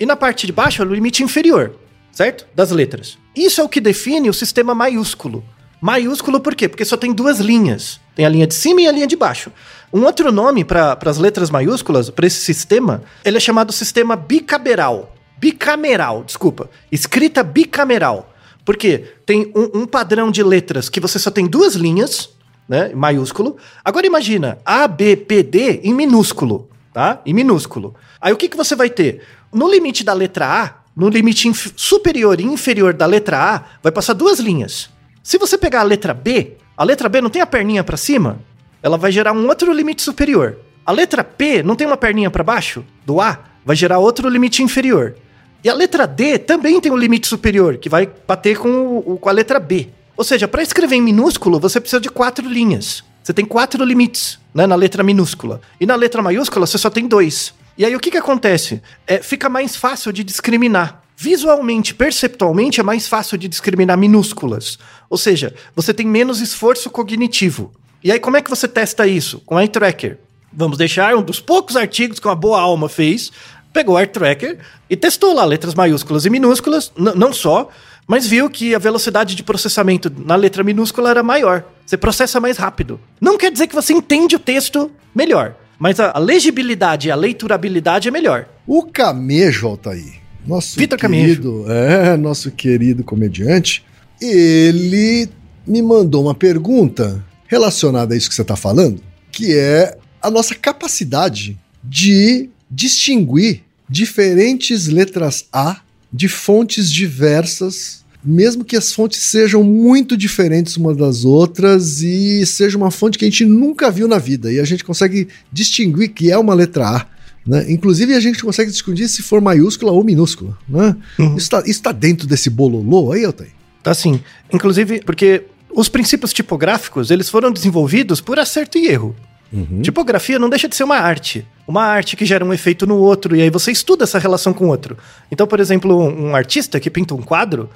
[0.00, 1.74] e na parte de baixo o limite inferior,
[2.12, 2.46] certo?
[2.54, 3.18] Das letras.
[3.36, 5.44] Isso é o que define o sistema maiúsculo.
[5.80, 6.68] Maiúsculo por quê?
[6.68, 8.00] Porque só tem duas linhas.
[8.14, 9.52] Tem a linha de cima e a linha de baixo.
[9.92, 15.14] Um outro nome para as letras maiúsculas, para esse sistema, ele é chamado sistema bicameral.
[15.38, 16.68] Bicameral, desculpa.
[16.92, 18.32] Escrita bicameral.
[18.64, 19.14] Por quê?
[19.24, 22.28] Tem um, um padrão de letras que você só tem duas linhas,
[22.68, 22.92] né?
[22.94, 23.56] Maiúsculo.
[23.82, 27.22] Agora imagina A, B, P, D em minúsculo, tá?
[27.24, 27.94] Em minúsculo.
[28.20, 29.22] Aí o que, que você vai ter?
[29.50, 34.12] No limite da letra A, no limite superior e inferior da letra A, vai passar
[34.12, 34.90] duas linhas.
[35.22, 38.38] Se você pegar a letra B, a letra B não tem a perninha para cima?
[38.82, 40.58] Ela vai gerar um outro limite superior.
[40.84, 42.84] A letra P não tem uma perninha para baixo?
[43.04, 45.16] Do A, vai gerar outro limite inferior.
[45.62, 49.28] E a letra D também tem um limite superior, que vai bater com, o- com
[49.28, 49.88] a letra B.
[50.16, 53.02] Ou seja, para escrever em minúsculo, você precisa de quatro linhas.
[53.22, 55.60] Você tem quatro limites né, na letra minúscula.
[55.80, 57.52] E na letra maiúscula, você só tem dois.
[57.76, 58.80] E aí o que, que acontece?
[59.06, 61.02] É, fica mais fácil de discriminar.
[61.16, 64.78] Visualmente, perceptualmente, é mais fácil de discriminar minúsculas.
[65.10, 67.72] Ou seja, você tem menos esforço cognitivo.
[68.02, 69.40] E aí, como é que você testa isso?
[69.44, 70.18] Com eye tracker.
[70.52, 73.30] Vamos deixar um dos poucos artigos que uma boa alma fez.
[73.72, 74.58] Pegou o eye tracker
[74.88, 77.68] e testou lá letras maiúsculas e minúsculas, não só,
[78.06, 81.64] mas viu que a velocidade de processamento na letra minúscula era maior.
[81.84, 82.98] Você processa mais rápido.
[83.20, 87.16] Não quer dizer que você entende o texto melhor, mas a, a legibilidade e a
[87.16, 88.48] leiturabilidade é melhor.
[88.66, 93.84] O Camejo, Altair, nosso Vitor querido, é, nosso querido comediante,
[94.20, 95.28] ele
[95.66, 100.54] me mandou uma pergunta relacionada a isso que você está falando, que é a nossa
[100.54, 105.80] capacidade de distinguir diferentes letras A
[106.12, 112.76] de fontes diversas, mesmo que as fontes sejam muito diferentes umas das outras e seja
[112.76, 116.30] uma fonte que a gente nunca viu na vida e a gente consegue distinguir que
[116.30, 117.06] é uma letra A.
[117.46, 117.72] Né?
[117.72, 120.58] Inclusive, a gente consegue distinguir se for maiúscula ou minúscula.
[120.68, 120.94] Né?
[121.18, 121.36] Uhum.
[121.36, 123.50] Isso está tá dentro desse bololô aí, Altair?
[123.82, 124.20] Tá sim.
[124.52, 129.14] Inclusive, porque os princípios tipográficos eles foram desenvolvidos por acerto e erro.
[129.52, 129.80] Uhum.
[129.80, 131.46] Tipografia não deixa de ser uma arte.
[131.66, 134.66] Uma arte que gera um efeito no outro, e aí você estuda essa relação com
[134.66, 134.96] o outro.
[135.30, 137.68] Então, por exemplo, um, artista que pinta um quadro,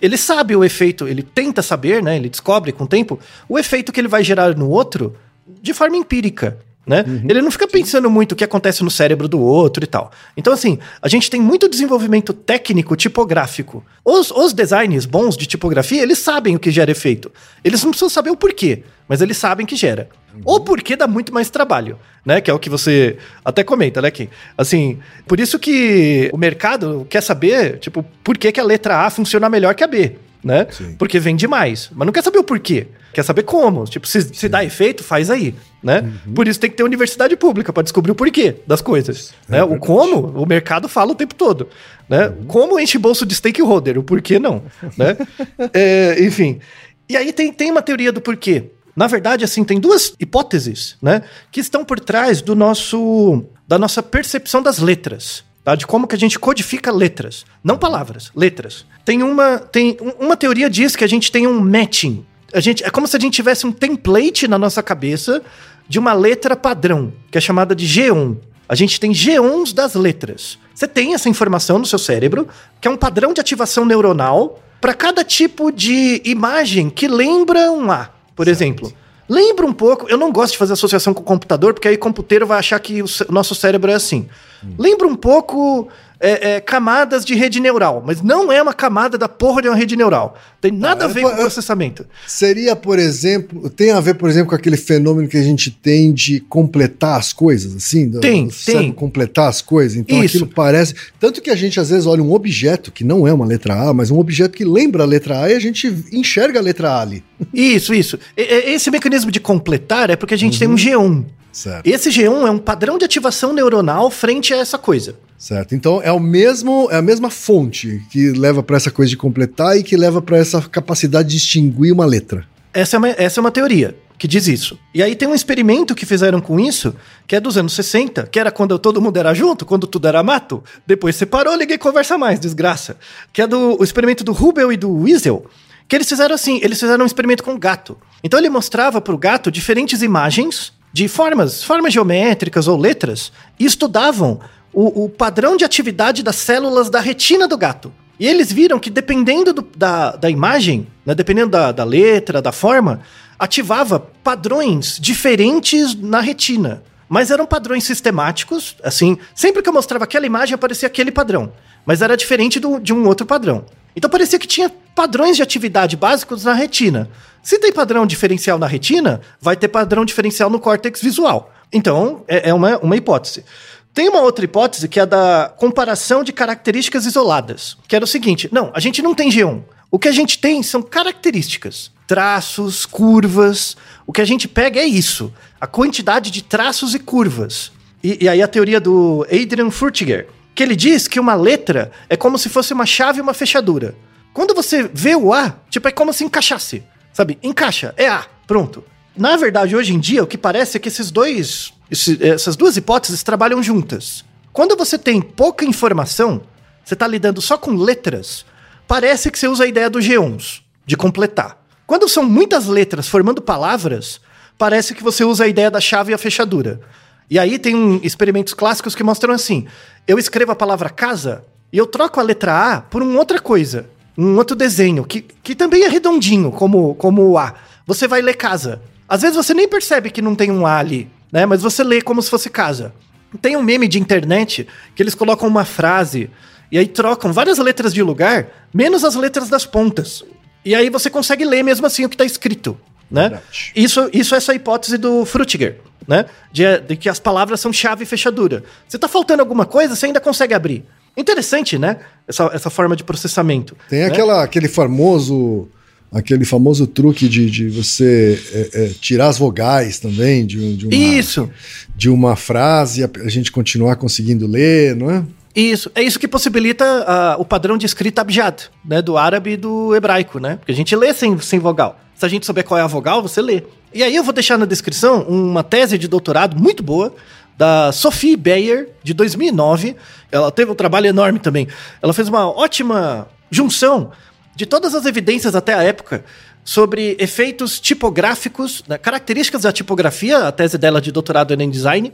[0.00, 2.16] ele sabe o efeito, ele tenta saber, né?
[2.16, 5.14] Ele descobre com o tempo o efeito que ele vai gerar no outro
[5.62, 6.58] de forma empírica.
[6.90, 7.04] Né?
[7.06, 7.22] Uhum.
[7.28, 10.10] Ele não fica pensando muito o que acontece no cérebro do outro e tal.
[10.36, 13.84] Então, assim, a gente tem muito desenvolvimento técnico tipográfico.
[14.04, 17.30] Os, os designs bons de tipografia, eles sabem o que gera efeito.
[17.62, 20.08] Eles não precisam saber o porquê, mas eles sabem que gera.
[20.34, 20.40] Uhum.
[20.44, 22.40] Ou porque dá muito mais trabalho, né?
[22.40, 24.28] Que é o que você até comenta, né, Kim?
[24.58, 24.98] Assim,
[25.28, 29.48] por isso que o mercado quer saber, tipo, por que, que a letra A funciona
[29.48, 30.66] melhor que a B né?
[30.70, 30.94] Sim.
[30.98, 31.90] Porque vende mais.
[31.92, 32.88] Mas não quer saber o porquê.
[33.12, 33.84] Quer saber como.
[33.84, 36.12] Tipo, se, se dá efeito, faz aí, né?
[36.26, 36.34] Uhum.
[36.34, 39.32] Por isso tem que ter universidade pública para descobrir o porquê das coisas.
[39.48, 39.62] É né?
[39.64, 41.68] O como, o mercado fala o tempo todo.
[42.08, 42.28] Né?
[42.28, 42.44] Uhum.
[42.46, 44.62] Como enche bolso de stakeholder, o porquê não.
[44.96, 45.16] né?
[45.74, 46.60] é, enfim.
[47.08, 48.70] E aí tem, tem uma teoria do porquê.
[48.94, 51.22] Na verdade, assim, tem duas hipóteses, né?
[51.50, 55.74] Que estão por trás do nosso da nossa percepção das letras tá?
[55.74, 58.84] de como que a gente codifica letras, não palavras, letras.
[59.04, 62.24] Tem uma, tem uma teoria diz que a gente tem um matching.
[62.52, 65.42] A gente, é como se a gente tivesse um template na nossa cabeça
[65.88, 68.36] de uma letra padrão, que é chamada de G1.
[68.68, 70.58] A gente tem G1s das letras.
[70.74, 72.48] Você tem essa informação no seu cérebro,
[72.80, 77.90] que é um padrão de ativação neuronal para cada tipo de imagem que lembra um
[77.90, 78.56] A, por certo.
[78.56, 78.92] exemplo.
[79.30, 81.98] Lembra um pouco, eu não gosto de fazer associação com o computador, porque aí o
[82.00, 84.28] computeiro vai achar que o, nosso cérebro é assim.
[84.64, 84.74] Hum.
[84.76, 85.88] Lembra um pouco
[86.20, 89.76] é, é, camadas de rede neural, mas não é uma camada da porra de uma
[89.76, 90.36] rede neural.
[90.60, 92.06] Tem nada ah, a ver com processamento.
[92.26, 96.12] Seria, por exemplo, tem a ver, por exemplo, com aquele fenômeno que a gente tem
[96.12, 98.10] de completar as coisas, assim?
[98.20, 98.92] Tem, do, tem.
[98.92, 99.96] Completar as coisas.
[99.96, 100.36] Então Isso.
[100.36, 100.94] aquilo parece.
[101.18, 103.94] Tanto que a gente às vezes olha um objeto que não é uma letra A,
[103.94, 107.00] mas um objeto que lembra a letra A e a gente enxerga a letra A
[107.00, 107.24] ali.
[107.54, 108.18] Isso, isso.
[108.36, 110.76] Esse mecanismo de completar é porque a gente uhum.
[110.76, 111.24] tem um G1.
[111.52, 111.86] Certo.
[111.86, 115.16] Esse G1 é um padrão de ativação neuronal frente a essa coisa.
[115.40, 115.74] Certo.
[115.74, 119.74] Então é o mesmo, é a mesma fonte que leva para essa coisa de completar
[119.78, 122.46] e que leva para essa capacidade de distinguir uma letra.
[122.74, 124.78] Essa é uma, essa é uma teoria que diz isso.
[124.94, 126.94] E aí tem um experimento que fizeram com isso,
[127.26, 130.22] que é dos anos 60, que era quando todo mundo era junto, quando tudo era
[130.22, 130.62] mato.
[130.86, 132.98] Depois separou, liguei conversa mais, desgraça.
[133.32, 135.46] Que é do o experimento do Rubel e do Wiesel,
[135.88, 137.96] que eles fizeram assim, eles fizeram um experimento com gato.
[138.22, 143.64] Então ele mostrava para o gato diferentes imagens de formas, formas geométricas ou letras, e
[143.64, 144.38] estudavam
[144.72, 147.92] o, o padrão de atividade das células da retina do gato.
[148.18, 152.52] E eles viram que dependendo do, da, da imagem, né, dependendo da, da letra, da
[152.52, 153.00] forma,
[153.38, 156.82] ativava padrões diferentes na retina.
[157.08, 161.52] Mas eram padrões sistemáticos, assim, sempre que eu mostrava aquela imagem aparecia aquele padrão,
[161.84, 163.64] mas era diferente do, de um outro padrão.
[163.96, 167.10] Então parecia que tinha padrões de atividade básicos na retina.
[167.42, 171.52] Se tem padrão diferencial na retina, vai ter padrão diferencial no córtex visual.
[171.72, 173.44] Então, é, é uma, uma hipótese.
[173.92, 178.08] Tem uma outra hipótese que é a da comparação de características isoladas, que era o
[178.08, 179.62] seguinte: não, a gente não tem G1.
[179.90, 183.76] O que a gente tem são características, traços, curvas.
[184.06, 187.72] O que a gente pega é isso, a quantidade de traços e curvas.
[188.02, 192.16] E, e aí a teoria do Adrian Furtiger, que ele diz que uma letra é
[192.16, 193.94] como se fosse uma chave e uma fechadura.
[194.32, 196.84] Quando você vê o A, tipo, é como se encaixasse.
[197.12, 197.38] Sabe?
[197.42, 198.84] Encaixa, é A, pronto.
[199.16, 202.76] Na verdade, hoje em dia, o que parece é que esses dois esse, essas duas
[202.76, 204.24] hipóteses trabalham juntas.
[204.52, 206.42] Quando você tem pouca informação,
[206.84, 208.44] você está lidando só com letras,
[208.86, 211.62] parece que você usa a ideia do G11, de completar.
[211.86, 214.20] Quando são muitas letras formando palavras,
[214.56, 216.80] parece que você usa a ideia da chave e a fechadura.
[217.28, 219.66] E aí tem um, experimentos clássicos que mostram assim:
[220.06, 223.88] eu escrevo a palavra casa e eu troco a letra A por uma outra coisa,
[224.18, 227.54] um outro desenho, que, que também é redondinho, como, como o A.
[227.86, 228.82] Você vai ler casa.
[229.08, 231.46] Às vezes você nem percebe que não tem um A ali, né?
[231.46, 232.92] Mas você lê como se fosse casa.
[233.40, 236.30] Tem um meme de internet que eles colocam uma frase
[236.70, 240.24] e aí trocam várias letras de lugar, menos as letras das pontas.
[240.64, 242.78] E aí você consegue ler mesmo assim o que está escrito,
[243.10, 243.40] né?
[243.74, 246.26] Isso, isso é essa hipótese do Frutiger, né?
[246.52, 248.62] De, de, que as palavras são chave e fechadura.
[248.88, 250.84] Se tá faltando alguma coisa, você ainda consegue abrir.
[251.16, 251.98] Interessante, né?
[252.28, 253.76] Essa, essa forma de processamento.
[253.88, 254.06] Tem né?
[254.06, 255.68] aquela, aquele famoso
[256.12, 260.94] aquele famoso truque de, de você é, é, tirar as vogais também de, de, uma,
[260.94, 261.50] isso.
[261.94, 265.24] de uma frase a, a gente continuar conseguindo ler, não é?
[265.54, 269.56] Isso, é isso que possibilita uh, o padrão de escrita abjad, né, do árabe e
[269.56, 270.56] do hebraico, né?
[270.56, 271.98] Porque a gente lê sem, sem vogal.
[272.14, 273.64] Se a gente souber qual é a vogal, você lê.
[273.92, 277.14] E aí eu vou deixar na descrição uma tese de doutorado muito boa
[277.58, 279.96] da Sophie Bayer, de 2009.
[280.30, 281.66] Ela teve um trabalho enorme também.
[282.00, 284.12] Ela fez uma ótima junção
[284.60, 286.22] de todas as evidências até a época
[286.62, 292.12] sobre efeitos tipográficos, né, características da tipografia, a tese dela de doutorado em design,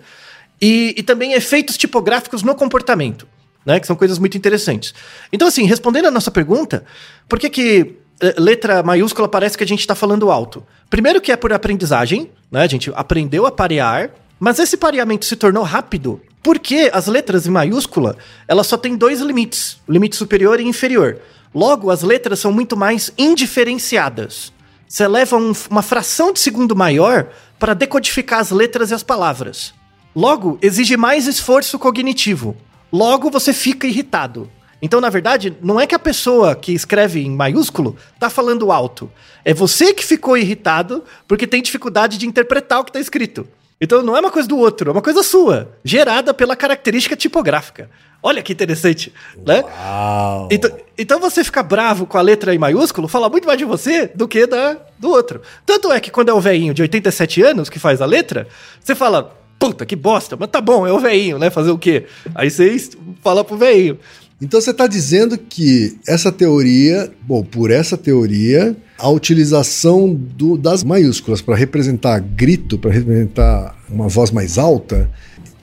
[0.63, 3.27] e, e também efeitos tipográficos no comportamento,
[3.67, 3.81] né?
[3.81, 4.95] Que são coisas muito interessantes.
[5.33, 6.85] Então, assim, respondendo a nossa pergunta,
[7.29, 10.65] por que que eh, letra maiúscula parece que a gente está falando alto?
[10.89, 12.63] Primeiro que é por aprendizagem, né?
[12.63, 17.51] A gente aprendeu a parear, mas esse pareamento se tornou rápido porque as letras em
[17.51, 21.21] maiúscula, elas só têm dois limites, limite superior e inferior.
[21.55, 24.53] Logo, as letras são muito mais indiferenciadas.
[24.89, 27.29] Você leva um, uma fração de segundo maior
[27.59, 29.75] para decodificar as letras e as palavras.
[30.15, 32.57] Logo, exige mais esforço cognitivo.
[32.93, 34.51] Logo, você fica irritado.
[34.81, 39.11] Então, na verdade, não é que a pessoa que escreve em maiúsculo tá falando alto.
[39.45, 43.49] É você que ficou irritado porque tem dificuldade de interpretar o que tá escrito.
[43.81, 47.91] Então não é uma coisa do outro, é uma coisa sua, gerada pela característica tipográfica.
[48.23, 49.13] Olha que interessante,
[49.47, 49.63] né?
[49.63, 50.49] Uau.
[50.51, 54.11] Então, então você fica bravo com a letra em maiúsculo, fala muito mais de você
[54.15, 55.43] do que da, do outro.
[55.65, 58.49] Tanto é que quando é o velhinho de 87 anos que faz a letra,
[58.81, 61.51] você fala, puta, que bosta, mas tá bom, é o veinho, né?
[61.51, 62.07] Fazer o quê?
[62.35, 62.77] Aí você
[63.23, 63.99] fala pro veinho.
[64.41, 70.85] Então você está dizendo que essa teoria, bom, por essa teoria, a utilização do, das
[70.85, 75.11] maiúsculas para representar grito, para representar uma voz mais alta,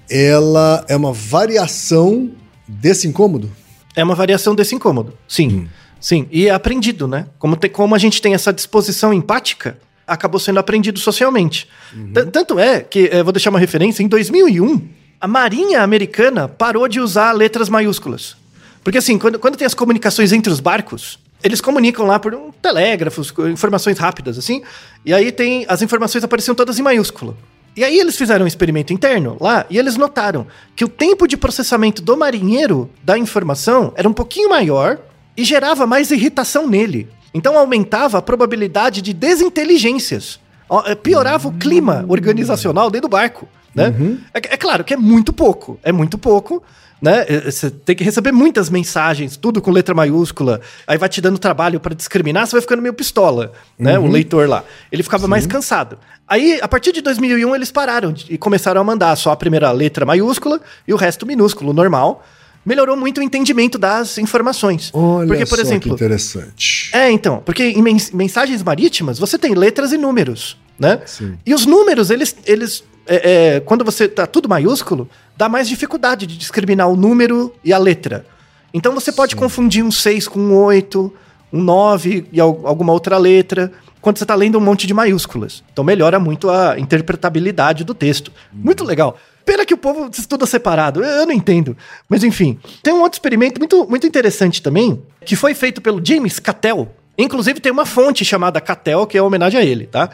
[0.10, 2.32] ela é uma variação
[2.68, 3.52] desse incômodo?
[3.96, 5.50] É uma variação desse incômodo, sim.
[5.50, 5.68] Hum.
[6.00, 7.28] Sim, e é aprendido, né?
[7.40, 11.70] Como, te, como a gente tem essa disposição empática, acabou sendo aprendido socialmente.
[11.96, 12.12] Uhum.
[12.30, 14.82] Tanto é que, é, vou deixar uma referência, em 2001,
[15.22, 18.36] a Marinha Americana parou de usar letras maiúsculas.
[18.84, 22.52] Porque assim, quando, quando tem as comunicações entre os barcos, eles comunicam lá por um
[22.52, 24.62] telégrafos, informações rápidas, assim,
[25.06, 25.66] e aí tem.
[25.68, 27.38] As informações apareciam todas em maiúsculo.
[27.76, 31.36] E aí eles fizeram um experimento interno lá e eles notaram que o tempo de
[31.36, 35.00] processamento do marinheiro da informação era um pouquinho maior
[35.36, 37.10] e gerava mais irritação nele.
[37.34, 40.40] Então aumentava a probabilidade de desinteligências.
[40.86, 43.48] Eh, piorava o clima organizacional dentro do barco.
[43.74, 43.90] Né?
[43.90, 44.20] Uhum.
[44.34, 45.80] É, é, claro que é muito pouco.
[45.82, 46.62] É muito pouco.
[47.04, 47.26] Né?
[47.28, 50.62] Eh, você tem que receber muitas mensagens, tudo com letra maiúscula.
[50.88, 54.00] Aí vai te dando trabalho para discriminar, você vai ficando meio pistola, né?
[54.00, 54.06] Uhum.
[54.06, 54.64] O leitor lá.
[54.90, 55.30] Ele ficava Sim.
[55.30, 55.98] mais cansado.
[56.26, 60.06] Aí, a partir de 2001, eles pararam e começaram a mandar só a primeira letra
[60.06, 62.24] maiúscula e o resto minúsculo, normal
[62.66, 64.90] melhorou muito o entendimento das informações.
[64.94, 66.90] Olha porque, por só exemplo, que interessante.
[66.94, 71.02] É, então, porque em mensagens marítimas você tem letras e números, né?
[71.06, 71.38] Sim.
[71.46, 76.26] E os números, eles, eles é, é, quando você tá tudo maiúsculo, dá mais dificuldade
[76.26, 78.26] de discriminar o número e a letra.
[78.74, 79.40] Então você pode Sim.
[79.40, 81.14] confundir um 6 com um 8,
[81.52, 85.64] um 9 e alguma outra letra, quando você está lendo um monte de maiúsculas.
[85.72, 88.32] Então melhora muito a interpretabilidade do texto.
[88.54, 88.62] Hum.
[88.64, 89.18] Muito legal.
[89.46, 91.76] Pena que o povo estuda separado, eu não entendo.
[92.08, 96.40] Mas enfim, tem um outro experimento muito, muito interessante também, que foi feito pelo James
[96.40, 96.90] Cattell.
[97.18, 100.10] Inclusive tem uma fonte chamada Cattell, que é uma homenagem a ele, tá?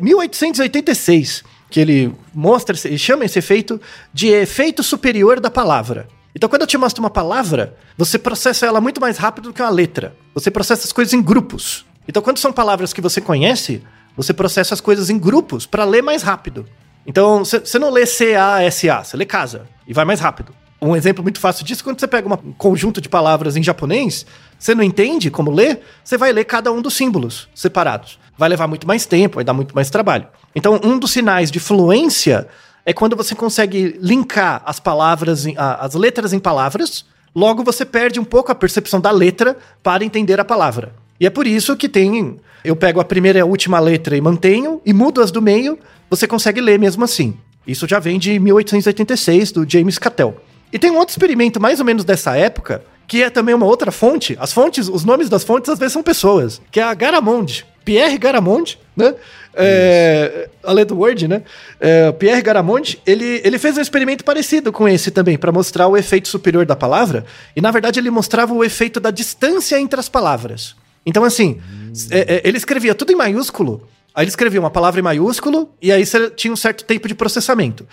[0.00, 3.80] 1886, que ele mostra, ele chama esse efeito
[4.12, 6.08] de efeito superior da palavra.
[6.34, 9.62] Então, quando eu te mostro uma palavra, você processa ela muito mais rápido do que
[9.62, 10.16] uma letra.
[10.34, 11.86] Você processa as coisas em grupos.
[12.08, 13.82] Então, quando são palavras que você conhece,
[14.16, 16.66] você processa as coisas em grupos para ler mais rápido.
[17.06, 20.54] Então, você não lê C-A-S-A, você lê casa e vai mais rápido.
[20.84, 24.26] Um exemplo muito fácil disso, quando você pega um conjunto de palavras em japonês,
[24.58, 28.18] você não entende como ler, você vai ler cada um dos símbolos separados.
[28.36, 30.26] Vai levar muito mais tempo, vai dar muito mais trabalho.
[30.54, 32.46] Então, um dos sinais de fluência
[32.84, 38.24] é quando você consegue linkar as palavras, as letras em palavras, logo você perde um
[38.24, 40.92] pouco a percepção da letra para entender a palavra.
[41.18, 42.36] E é por isso que tem.
[42.62, 45.78] Eu pego a primeira e a última letra e mantenho, e mudo as do meio,
[46.10, 47.38] você consegue ler mesmo assim.
[47.66, 50.36] Isso já vem de 1886, do James Cattell.
[50.74, 53.92] E tem um outro experimento mais ou menos dessa época, que é também uma outra
[53.92, 54.36] fonte.
[54.40, 57.64] As fontes, os nomes das fontes às vezes são pessoas, que é a Garamond.
[57.84, 59.14] Pierre Garamond, né?
[59.54, 61.42] É, além do Word, né?
[61.78, 65.96] É, Pierre Garamond, ele, ele fez um experimento parecido com esse também, para mostrar o
[65.96, 67.24] efeito superior da palavra.
[67.54, 70.74] E na verdade ele mostrava o efeito da distância entre as palavras.
[71.06, 71.92] Então, assim, hum.
[72.10, 73.86] é, ele escrevia tudo em maiúsculo.
[74.12, 77.14] Aí ele escrevia uma palavra em maiúsculo, e aí você tinha um certo tempo de
[77.14, 77.86] processamento.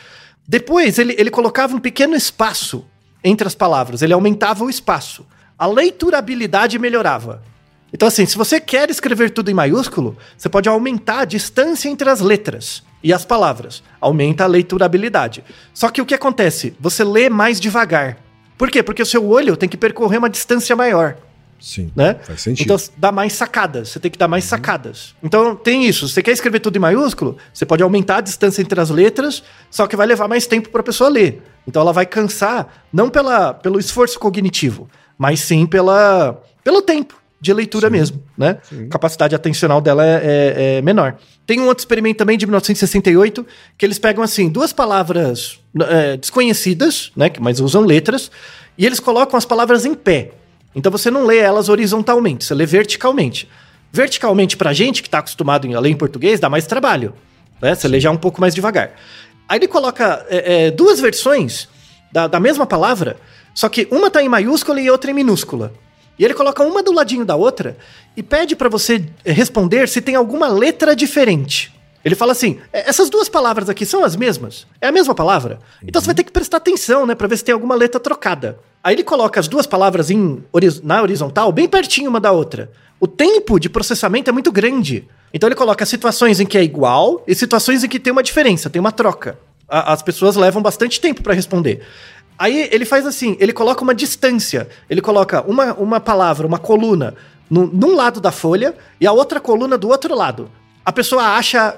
[0.48, 2.86] Depois ele, ele colocava um pequeno espaço
[3.24, 5.26] entre as palavras, ele aumentava o espaço.
[5.58, 7.44] A leiturabilidade melhorava.
[7.94, 12.10] Então, assim, se você quer escrever tudo em maiúsculo, você pode aumentar a distância entre
[12.10, 13.84] as letras e as palavras.
[14.00, 15.44] Aumenta a leiturabilidade.
[15.74, 16.74] Só que o que acontece?
[16.80, 18.18] Você lê mais devagar.
[18.58, 18.82] Por quê?
[18.82, 21.18] Porque o seu olho tem que percorrer uma distância maior.
[21.62, 21.92] Sim.
[21.96, 22.16] Né?
[22.24, 22.66] Faz sentido.
[22.66, 23.90] Então dá mais sacadas.
[23.90, 24.50] Você tem que dar mais uhum.
[24.50, 25.16] sacadas.
[25.24, 26.10] Então tem isso.
[26.10, 27.38] Você quer escrever tudo em maiúsculo?
[27.54, 30.82] Você pode aumentar a distância entre as letras, só que vai levar mais tempo para
[30.82, 31.42] a pessoa ler.
[31.68, 37.52] Então ela vai cansar, não pela, pelo esforço cognitivo, mas sim pela, pelo tempo de
[37.54, 37.94] leitura sim.
[37.94, 38.58] mesmo, né?
[38.64, 38.88] Sim.
[38.88, 41.18] Capacidade atencional dela é, é, é, menor.
[41.46, 43.46] Tem um outro experimento também de 1968
[43.78, 45.60] que eles pegam assim duas palavras
[45.90, 47.32] é, desconhecidas, né?
[47.40, 48.32] Mas usam letras
[48.78, 50.32] e eles colocam as palavras em pé.
[50.76, 53.50] Então você não lê elas horizontalmente, você lê verticalmente.
[53.92, 57.14] Verticalmente pra gente que tá acostumado a ler em português dá mais trabalho,
[57.62, 57.76] né?
[57.76, 58.94] Você lê já um pouco mais devagar.
[59.50, 61.68] Aí ele coloca é, é, duas versões
[62.12, 63.18] da, da mesma palavra,
[63.54, 65.74] só que uma tá em maiúscula e outra em minúscula.
[66.18, 67.78] E ele coloca uma do ladinho da outra
[68.16, 71.74] e pede para você responder se tem alguma letra diferente.
[72.04, 74.66] Ele fala assim: é, essas duas palavras aqui são as mesmas?
[74.80, 75.60] É a mesma palavra?
[75.84, 78.60] Então você vai ter que prestar atenção, né, para ver se tem alguma letra trocada.
[78.84, 80.44] Aí ele coloca as duas palavras em,
[80.84, 82.72] na horizontal, bem pertinho uma da outra.
[83.00, 85.08] O tempo de processamento é muito grande.
[85.34, 88.70] Então ele coloca situações em que é igual e situações em que tem uma diferença,
[88.70, 89.38] tem uma troca.
[89.70, 91.82] A, as pessoas levam bastante tempo para responder.
[92.38, 94.68] Aí ele faz assim, ele coloca uma distância.
[94.90, 97.14] Ele coloca uma, uma palavra, uma coluna,
[97.48, 100.50] no, num lado da folha e a outra coluna do outro lado.
[100.86, 101.76] A pessoa acha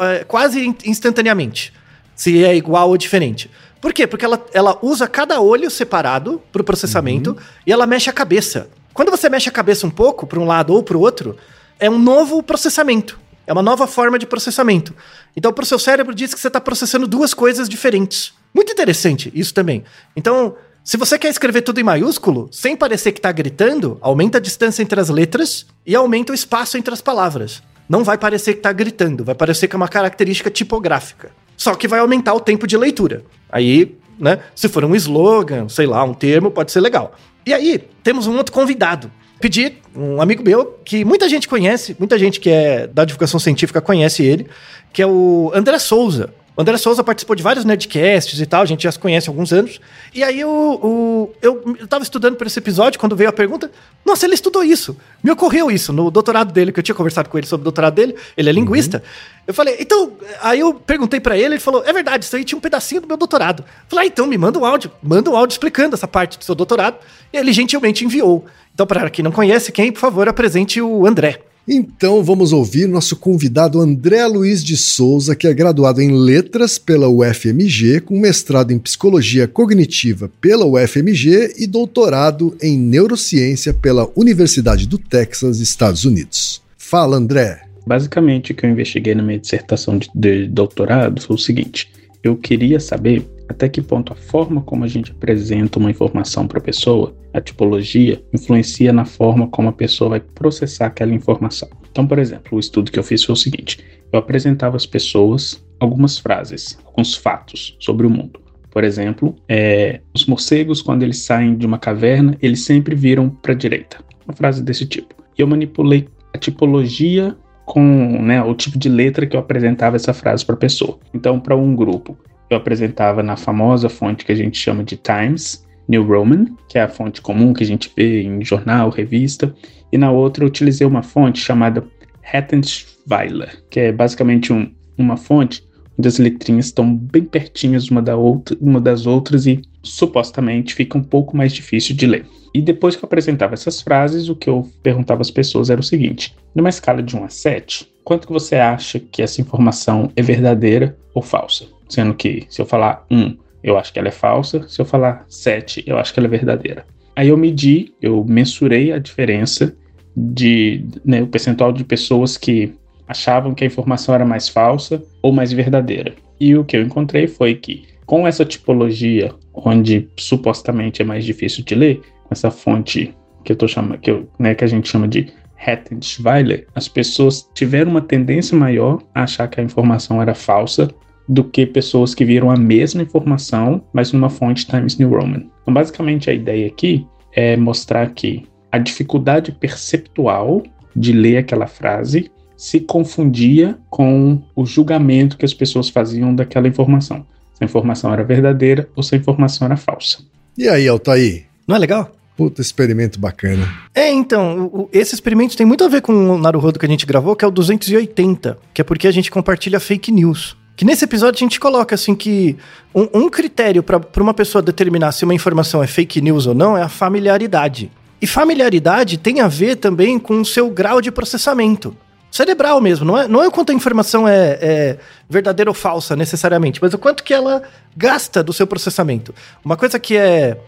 [0.00, 1.72] é, quase instantaneamente
[2.14, 3.50] se é igual ou diferente.
[3.80, 4.06] Por quê?
[4.06, 7.36] Porque ela, ela usa cada olho separado para o processamento uhum.
[7.66, 8.68] e ela mexe a cabeça.
[8.92, 11.36] Quando você mexe a cabeça um pouco para um lado ou para o outro,
[11.78, 13.18] é um novo processamento.
[13.46, 14.94] É uma nova forma de processamento.
[15.36, 18.32] Então, para o seu cérebro, diz que você está processando duas coisas diferentes.
[18.54, 19.84] Muito interessante isso também.
[20.16, 24.40] Então, se você quer escrever tudo em maiúsculo, sem parecer que está gritando, aumenta a
[24.40, 27.62] distância entre as letras e aumenta o espaço entre as palavras.
[27.88, 31.30] Não vai parecer que está gritando, vai parecer que é uma característica tipográfica.
[31.56, 33.24] Só que vai aumentar o tempo de leitura.
[33.50, 37.14] Aí, né, se for um slogan, sei lá, um termo, pode ser legal.
[37.46, 39.10] E aí, temos um outro convidado.
[39.40, 43.80] Pedi um amigo meu que muita gente conhece, muita gente que é da divulgação científica
[43.80, 44.46] conhece ele,
[44.92, 46.32] que é o André Souza.
[46.56, 49.32] O André Souza participou de vários Nerdcasts e tal, a gente já se conhece há
[49.32, 49.80] alguns anos.
[50.14, 53.72] E aí o, o, eu, eu tava estudando por esse episódio, quando veio a pergunta,
[54.04, 54.96] nossa, ele estudou isso.
[55.22, 57.94] Me ocorreu isso no doutorado dele, que eu tinha conversado com ele sobre o doutorado
[57.94, 58.60] dele, ele é uhum.
[58.60, 58.98] linguista.
[58.98, 59.34] Uhum.
[59.48, 62.56] Eu falei, então, aí eu perguntei para ele, ele falou, é verdade, isso aí tinha
[62.56, 63.64] um pedacinho do meu doutorado.
[63.66, 66.44] Eu falei, ah, então me manda um áudio, manda um áudio explicando essa parte do
[66.44, 66.98] seu doutorado.
[67.32, 68.44] E ele gentilmente enviou.
[68.72, 71.40] Então, para quem não conhece, quem, por favor, apresente o André.
[71.66, 77.08] Então vamos ouvir nosso convidado André Luiz de Souza, que é graduado em Letras pela
[77.08, 84.98] UFMG, com mestrado em Psicologia Cognitiva pela UFMG e doutorado em Neurociência pela Universidade do
[84.98, 86.62] Texas, Estados Unidos.
[86.76, 87.62] Fala, André.
[87.86, 91.90] Basicamente, o que eu investiguei na minha dissertação de, de doutorado foi o seguinte:
[92.22, 96.58] eu queria saber até que ponto a forma como a gente apresenta uma informação para
[96.58, 101.68] a pessoa, a tipologia, influencia na forma como a pessoa vai processar aquela informação.
[101.90, 103.78] Então, por exemplo, o estudo que eu fiz foi o seguinte:
[104.12, 108.40] eu apresentava às pessoas algumas frases, alguns fatos sobre o mundo.
[108.70, 113.52] Por exemplo, é, os morcegos, quando eles saem de uma caverna, eles sempre viram para
[113.52, 113.98] a direita.
[114.26, 115.14] Uma frase desse tipo.
[115.38, 117.80] E eu manipulei a tipologia com
[118.20, 120.98] né, o tipo de letra que eu apresentava essa frase para a pessoa.
[121.14, 122.18] Então, para um grupo,
[122.54, 126.82] eu apresentava na famosa fonte que a gente chama de Times New Roman, que é
[126.82, 129.54] a fonte comum que a gente vê em jornal, revista,
[129.92, 131.86] e na outra eu utilizei uma fonte chamada
[132.32, 135.62] Hattensweiler, que é basicamente um, uma fonte
[135.98, 140.98] onde as letrinhas estão bem pertinhas uma, da outra, uma das outras e supostamente fica
[140.98, 142.26] um pouco mais difícil de ler.
[142.54, 145.84] E depois que eu apresentava essas frases, o que eu perguntava às pessoas era o
[145.84, 150.22] seguinte: numa escala de 1 a 7, quanto que você acha que essa informação é
[150.22, 151.66] verdadeira ou falsa?
[151.88, 155.24] Sendo que se eu falar 1, eu acho que ela é falsa, se eu falar
[155.28, 156.86] 7, eu acho que ela é verdadeira.
[157.16, 159.76] Aí eu medi, eu mensurei a diferença
[160.16, 162.72] de né, o percentual de pessoas que
[163.06, 166.14] achavam que a informação era mais falsa ou mais verdadeira.
[166.38, 171.64] E o que eu encontrei foi que com essa tipologia, onde supostamente é mais difícil
[171.64, 173.14] de ler, essa fonte
[173.44, 177.48] que eu tô chamando, que, eu, né, que a gente chama de Hattenschweiler, as pessoas
[177.54, 180.88] tiveram uma tendência maior a achar que a informação era falsa
[181.28, 185.44] do que pessoas que viram a mesma informação, mas numa fonte Times New Roman.
[185.62, 190.62] Então, basicamente, a ideia aqui é mostrar que a dificuldade perceptual
[190.94, 197.26] de ler aquela frase se confundia com o julgamento que as pessoas faziam daquela informação.
[197.54, 200.18] Se a informação era verdadeira ou se a informação era falsa.
[200.56, 201.46] E aí, Altair?
[201.66, 202.14] Não é legal?
[202.36, 203.68] Puta experimento bacana.
[203.94, 207.06] É, então, o, esse experimento tem muito a ver com o Naruhodo que a gente
[207.06, 210.56] gravou, que é o 280, que é porque a gente compartilha fake news.
[210.76, 212.56] Que nesse episódio a gente coloca assim que
[212.92, 216.76] um, um critério para uma pessoa determinar se uma informação é fake news ou não
[216.76, 217.90] é a familiaridade.
[218.20, 221.96] E familiaridade tem a ver também com o seu grau de processamento.
[222.32, 224.98] Cerebral mesmo, não é, não é o quanto a informação é, é
[225.30, 227.62] verdadeira ou falsa necessariamente, mas o quanto que ela
[227.96, 229.32] gasta do seu processamento.
[229.64, 230.58] Uma coisa que é,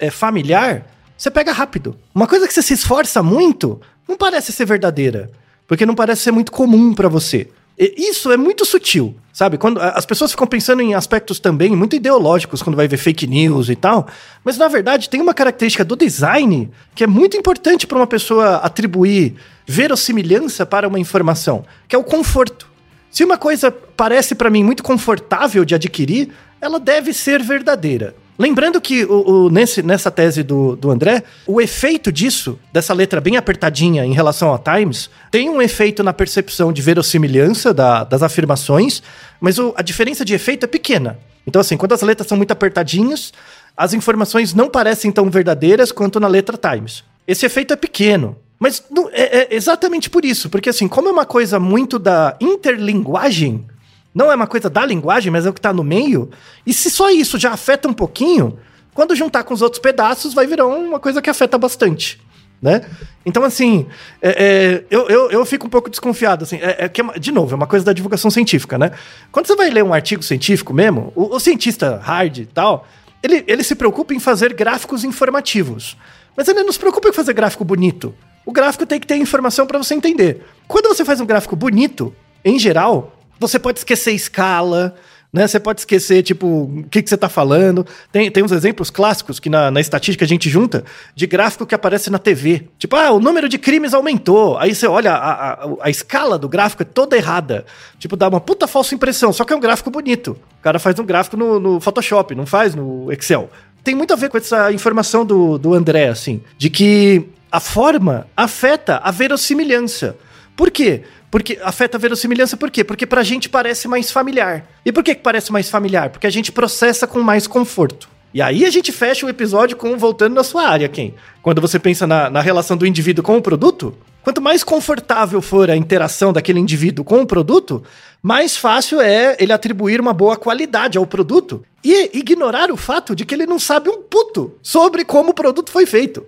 [0.00, 0.86] é familiar,
[1.16, 1.96] você pega rápido.
[2.14, 5.30] Uma coisa que você se esforça muito, não parece ser verdadeira,
[5.68, 7.48] porque não parece ser muito comum para você.
[7.78, 9.56] Isso é muito sutil, sabe?
[9.56, 13.70] Quando as pessoas ficam pensando em aspectos também muito ideológicos quando vai ver fake news
[13.70, 14.06] e tal,
[14.44, 18.56] mas na verdade tem uma característica do design que é muito importante para uma pessoa
[18.56, 19.36] atribuir
[19.66, 22.68] verossimilhança para uma informação, que é o conforto.
[23.10, 26.30] Se uma coisa parece para mim muito confortável de adquirir,
[26.60, 28.14] ela deve ser verdadeira.
[28.40, 33.20] Lembrando que o, o, nesse, nessa tese do, do André, o efeito disso, dessa letra
[33.20, 38.22] bem apertadinha em relação a Times, tem um efeito na percepção de verossimilhança da, das
[38.22, 39.02] afirmações,
[39.38, 41.18] mas o, a diferença de efeito é pequena.
[41.46, 43.30] Então, assim, quando as letras são muito apertadinhas,
[43.76, 47.04] as informações não parecem tão verdadeiras quanto na letra Times.
[47.28, 48.38] Esse efeito é pequeno.
[48.58, 48.82] Mas
[49.12, 53.66] é, é exatamente por isso, porque assim, como é uma coisa muito da interlinguagem,
[54.14, 56.30] não é uma coisa da linguagem, mas é o que está no meio.
[56.66, 58.58] E se só isso já afeta um pouquinho,
[58.92, 62.20] quando juntar com os outros pedaços, vai virar uma coisa que afeta bastante.
[62.60, 62.82] Né?
[63.24, 63.86] Então, assim,
[64.20, 66.42] é, é, eu, eu, eu, fico um pouco desconfiado.
[66.42, 68.90] Assim, é, é que, é de novo, é uma coisa da divulgação científica, né?
[69.32, 72.86] Quando você vai ler um artigo científico mesmo, o, o cientista hard e tal,
[73.22, 75.96] ele, ele se preocupa em fazer gráficos informativos.
[76.36, 78.14] Mas ele não se preocupa em fazer gráfico bonito.
[78.44, 80.44] O gráfico tem que ter informação para você entender.
[80.68, 84.94] Quando você faz um gráfico bonito, em geral, você pode esquecer escala,
[85.32, 85.46] né?
[85.46, 87.86] Você pode esquecer, tipo, o que, que você está falando.
[88.12, 90.84] Tem, tem uns exemplos clássicos que na, na estatística a gente junta
[91.14, 92.68] de gráfico que aparece na TV.
[92.78, 94.58] Tipo, ah, o número de crimes aumentou.
[94.58, 97.64] Aí você olha, a, a, a escala do gráfico é toda errada.
[97.98, 100.36] Tipo, dá uma puta falsa impressão, só que é um gráfico bonito.
[100.58, 103.48] O cara faz um gráfico no, no Photoshop, não faz no Excel.
[103.82, 108.26] Tem muito a ver com essa informação do, do André, assim, de que a forma
[108.36, 110.16] afeta a verossimilhança.
[110.54, 111.04] Por quê?
[111.30, 112.82] Porque afeta a verossimilhança por quê?
[112.82, 114.66] Porque pra gente parece mais familiar.
[114.84, 116.10] E por que, que parece mais familiar?
[116.10, 118.08] Porque a gente processa com mais conforto.
[118.32, 121.14] E aí a gente fecha o episódio com voltando na sua área, quem?
[121.42, 125.68] Quando você pensa na, na relação do indivíduo com o produto, quanto mais confortável for
[125.68, 127.82] a interação daquele indivíduo com o produto,
[128.22, 133.24] mais fácil é ele atribuir uma boa qualidade ao produto e ignorar o fato de
[133.24, 136.24] que ele não sabe um puto sobre como o produto foi feito.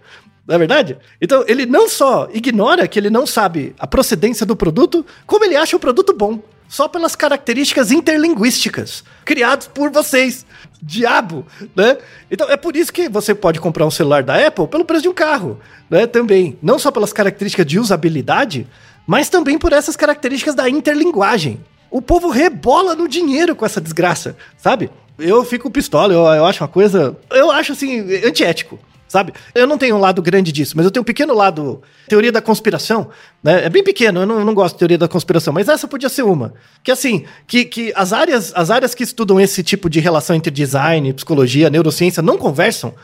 [0.47, 0.99] Não é verdade?
[1.21, 5.57] Então, ele não só ignora que ele não sabe a procedência do produto, como ele
[5.57, 6.41] acha o produto bom.
[6.69, 10.47] Só pelas características interlinguísticas criados por vocês.
[10.83, 11.99] Diabo, né?
[12.31, 15.09] Então é por isso que você pode comprar um celular da Apple pelo preço de
[15.09, 16.07] um carro, né?
[16.07, 16.59] Também.
[16.63, 18.67] Não só pelas características de usabilidade,
[19.07, 21.61] mas também por essas características da interlinguagem.
[21.91, 24.91] O povo rebola no dinheiro com essa desgraça, sabe?
[25.19, 27.17] Eu fico pistola, eu, eu acho uma coisa.
[27.31, 28.79] Eu acho assim, antiético
[29.13, 29.35] sabe?
[29.55, 32.41] Eu não tenho um lado grande disso, mas eu tenho um pequeno lado teoria da
[32.41, 33.11] conspiração,
[33.43, 33.67] né?
[33.67, 36.23] É bem pequeno, eu não, não gosto de teoria da conspiração, mas essa podia ser
[36.23, 36.55] uma.
[36.83, 40.51] Que assim, que, que as, áreas, as áreas que estudam esse tipo de relação entre
[40.51, 42.95] design, psicologia, neurociência não conversam,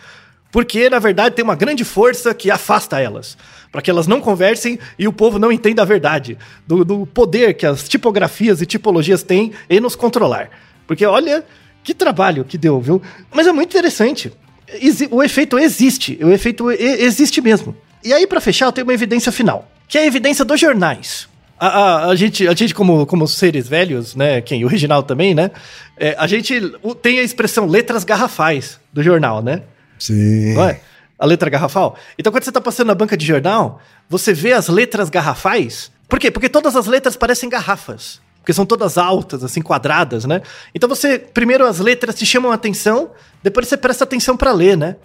[0.51, 3.37] porque na verdade tem uma grande força que afasta elas.
[3.71, 7.53] Para que elas não conversem e o povo não entenda a verdade do, do poder
[7.53, 10.49] que as tipografias e tipologias têm em nos controlar.
[10.87, 11.45] Porque olha
[11.85, 13.03] que trabalho que deu, viu?
[13.31, 14.33] Mas é muito interessante
[15.11, 17.77] o efeito existe, o efeito existe mesmo.
[18.05, 21.29] E aí, para fechar, eu tenho uma evidência final, que é a evidência dos jornais.
[21.59, 24.63] A, a, a, gente, a gente como, como seres velhos, né, quem?
[24.63, 25.51] O original também, né?
[25.97, 26.61] É, a gente
[27.03, 29.63] tem a expressão letras garrafais do jornal, né?
[29.99, 30.55] Sim.
[30.55, 30.81] Não é?
[31.19, 31.97] A letra garrafal.
[32.17, 35.91] Então, quando você tá passando na banca de jornal, você vê as letras garrafais.
[36.09, 36.31] Por quê?
[36.31, 40.41] Porque todas as letras parecem garrafas porque são todas altas, assim, quadradas, né?
[40.75, 43.11] Então você, primeiro as letras te chamam a atenção,
[43.43, 44.97] depois você presta atenção para ler, né?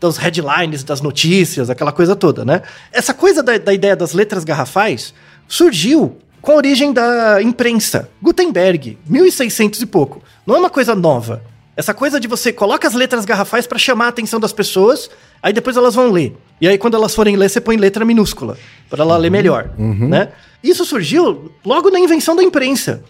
[0.00, 2.62] dos headlines, das notícias, aquela coisa toda, né?
[2.90, 5.14] Essa coisa da, da ideia das letras garrafais
[5.46, 8.10] surgiu com a origem da imprensa.
[8.20, 10.20] Gutenberg, 1600 e pouco.
[10.44, 11.40] Não é uma coisa nova.
[11.76, 15.08] Essa coisa de você coloca as letras garrafais para chamar a atenção das pessoas,
[15.40, 16.36] aí depois elas vão ler.
[16.60, 18.58] E aí quando elas forem ler, você põe letra minúscula,
[18.90, 19.70] para ela ler melhor,
[20.08, 20.28] né?
[20.62, 23.02] Isso surgiu logo na invenção da imprensa.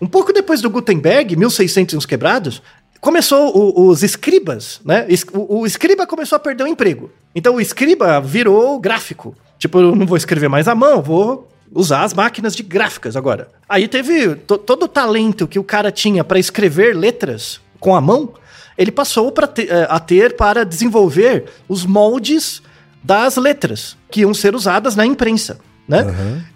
[0.00, 2.62] Um pouco depois do Gutenberg, 1600 e uns quebrados,
[3.00, 5.06] começou o- os escribas, né?
[5.32, 7.10] O, o escriba começou a perder o emprego.
[7.34, 9.34] Então o escriba virou gráfico.
[9.58, 13.48] Tipo, eu não vou escrever mais à mão, vou usar as máquinas de gráficas agora.
[13.68, 18.00] Aí teve to- todo o talento que o cara tinha para escrever letras com a
[18.00, 18.30] mão,
[18.78, 22.62] ele passou pra te- eh, a ter para desenvolver os moldes
[23.02, 25.58] das letras que iam ser usadas na imprensa.
[25.88, 26.04] Né?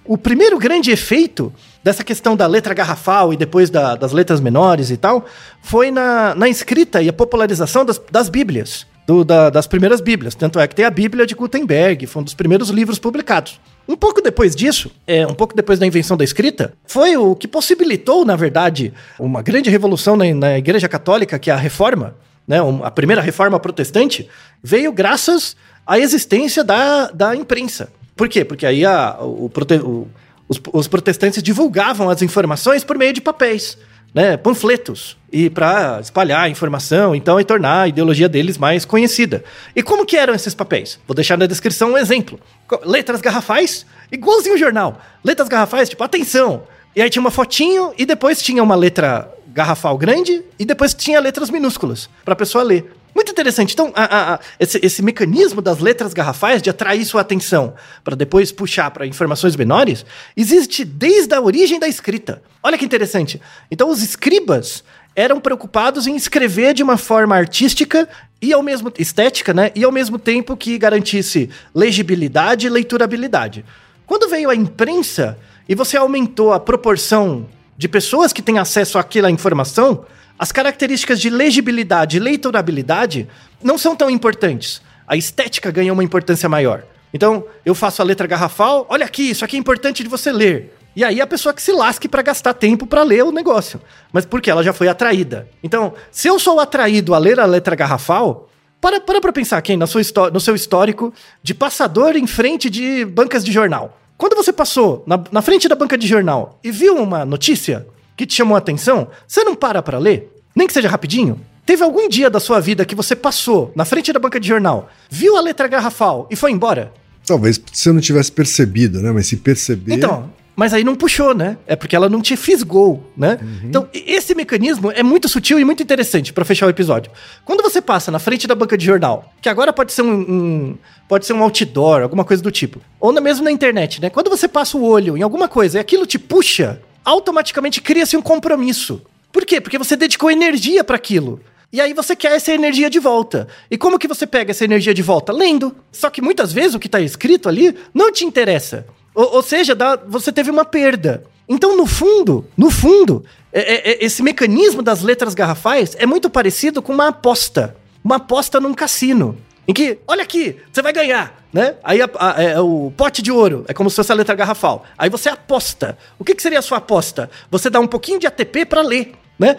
[0.05, 4.91] O primeiro grande efeito dessa questão da letra garrafal e depois da- das letras menores
[4.91, 5.25] e tal
[5.63, 10.35] foi na, na escrita e a popularização das, das Bíblias, do- da- das primeiras Bíblias.
[10.35, 13.59] Tanto é que tem a Bíblia de Gutenberg, foi um dos primeiros livros publicados.
[13.89, 17.49] Um pouco depois disso, é, um pouco depois da invenção da escrita, foi o que
[17.49, 22.15] possibilitou, na verdade, uma grande revolução na, na Igreja Católica, que é a Reforma,
[22.47, 24.29] né, a primeira reforma protestante,
[24.63, 25.57] veio graças
[25.87, 27.89] à existência da, da imprensa.
[28.17, 28.45] Por quê?
[28.45, 29.51] Porque aí a- o
[29.83, 30.09] o-
[30.51, 33.79] os, os protestantes divulgavam as informações por meio de papéis,
[34.13, 39.45] né, panfletos, e para espalhar a informação, então, e tornar a ideologia deles mais conhecida.
[39.77, 40.99] E como que eram esses papéis?
[41.07, 42.41] Vou deixar na descrição um exemplo.
[42.85, 45.01] Letras garrafais, igualzinho o jornal.
[45.23, 46.65] Letras garrafais, tipo, atenção.
[46.97, 51.21] E aí tinha uma fotinho e depois tinha uma letra garrafal grande e depois tinha
[51.21, 52.93] letras minúsculas para a pessoa ler.
[53.21, 53.75] Muito interessante.
[53.75, 58.51] Então, a- a- esse, esse mecanismo das letras garrafais de atrair sua atenção para depois
[58.51, 62.43] puxar para informações menores existe desde a origem da escrita.
[62.63, 63.39] Olha que interessante.
[63.71, 64.83] Então, os escribas
[65.15, 68.09] eram preocupados em escrever de uma forma artística
[68.41, 69.71] e ao mesmo estética, né?
[69.75, 73.67] E ao mesmo tempo que garantisse legibilidade e leiturabilidade.
[74.07, 75.37] Quando veio a imprensa
[75.69, 77.47] e você aumentou a proporção
[77.77, 80.07] de pessoas que têm acesso àquela informação,
[80.41, 83.29] as características de legibilidade e leiturabilidade
[83.63, 84.81] não são tão importantes.
[85.07, 86.83] A estética ganha uma importância maior.
[87.13, 90.75] Então, eu faço a letra garrafal, olha aqui, isso aqui é importante de você ler.
[90.97, 93.79] E aí a pessoa que se lasque para gastar tempo para ler o negócio.
[94.13, 95.47] Mas porque ela já foi atraída.
[95.63, 98.49] Então, se eu sou atraído a ler a letra garrafal,
[98.81, 101.13] para para pra pensar, quem seu, histó- no seu histórico
[101.43, 104.01] de passador em frente de bancas de jornal.
[104.17, 107.87] Quando você passou na, na frente da banca de jornal e viu uma notícia
[108.21, 110.31] que te chamou a atenção, você não para pra ler?
[110.55, 111.41] Nem que seja rapidinho?
[111.65, 114.91] Teve algum dia da sua vida que você passou na frente da banca de jornal,
[115.09, 116.93] viu a letra garrafal e foi embora?
[117.27, 119.11] Talvez você não tivesse percebido, né?
[119.13, 119.95] Mas se perceber.
[119.95, 121.57] Então, mas aí não puxou, né?
[121.67, 123.39] É porque ela não te fisgou, né?
[123.65, 127.11] Então, e- esse mecanismo é muito sutil e muito interessante pra fechar o episódio.
[127.45, 130.79] Quando você passa na frente da banca de jornal, que agora pode ser um, um-
[131.09, 134.11] pode ser um outdoor, alguma coisa do tipo, ou na- mesmo na internet, né?
[134.11, 136.81] Quando você passa o olho em alguma coisa e aquilo te puxa,
[137.11, 139.03] automaticamente cria-se um compromisso.
[139.33, 139.61] Por quê?
[139.61, 141.41] Porque você dedicou energia pra aquilo.
[141.73, 143.47] E aí você quer essa energia de volta.
[143.71, 145.33] E como que você pega essa energia de volta?
[145.33, 145.75] Lendo.
[145.93, 148.87] Só que muitas vezes o que está escrito ali não te interessa.
[149.15, 151.23] Ou, ou seja, dá- você teve uma perda.
[151.49, 156.29] Então, no fundo, no fundo, é- é- é- esse mecanismo das letras garrafais é muito
[156.31, 157.77] parecido com uma aposta.
[158.03, 159.37] Uma aposta num cassino.
[159.71, 161.77] Em que, olha aqui, você vai ganhar, né?
[161.85, 164.85] Aí a- a- é o pote de ouro, é como se fosse a letra garrafal.
[164.99, 165.97] Aí você aposta.
[166.19, 167.31] O que, que seria a sua aposta?
[167.51, 169.57] Você dá um pouquinho de ATP pra ler, né?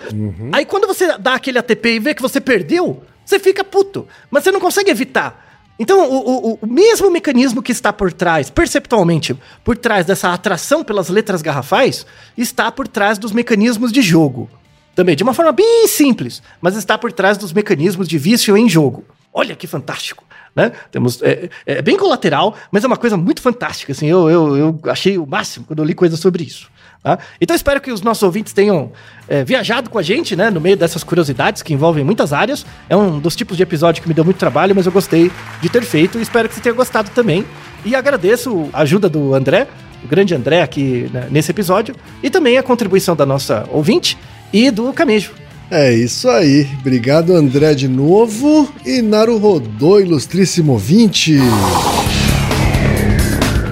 [0.52, 4.08] Aí quando você dá aquele ATP e vê que você perdeu, você fica puto.
[4.30, 5.50] Mas você não consegue evitar.
[5.80, 10.84] Então, o, o- o mesmo mecanismo que está por trás, perceptualmente, por trás dessa atração
[10.84, 12.06] pelas letras garrafais,
[12.38, 14.50] está por trás dos mecanismos de jogo.
[14.94, 18.68] Também, de uma forma bem simples, mas está por trás dos mecanismos de vício em
[18.70, 19.06] jogo.
[19.34, 20.74] Olha que fantástico, né?
[20.92, 24.80] Temos, é, é bem colateral, mas é uma coisa muito fantástica, assim, eu, eu, eu
[24.86, 26.70] achei o máximo quando eu li coisas sobre isso.
[27.02, 27.18] tá?
[27.40, 28.92] Então espero que os nossos ouvintes tenham
[29.30, 32.66] é, viajado com a gente, né, no meio dessas curiosidades que envolvem muitas áreas.
[32.90, 35.70] É um dos tipos de episódio que me deu muito trabalho, mas eu gostei de
[35.70, 37.46] ter feito e espero que você tenha gostado também.
[37.86, 39.66] E agradeço a ajuda do André,
[40.04, 44.18] o grande André aqui né, nesse episódio, e também a contribuição da nossa ouvinte
[44.52, 45.32] e do Camejo.
[45.72, 46.68] É isso aí.
[46.82, 48.68] Obrigado, André, de novo.
[48.86, 51.40] E Naruhodô, ilustríssimo ouvinte.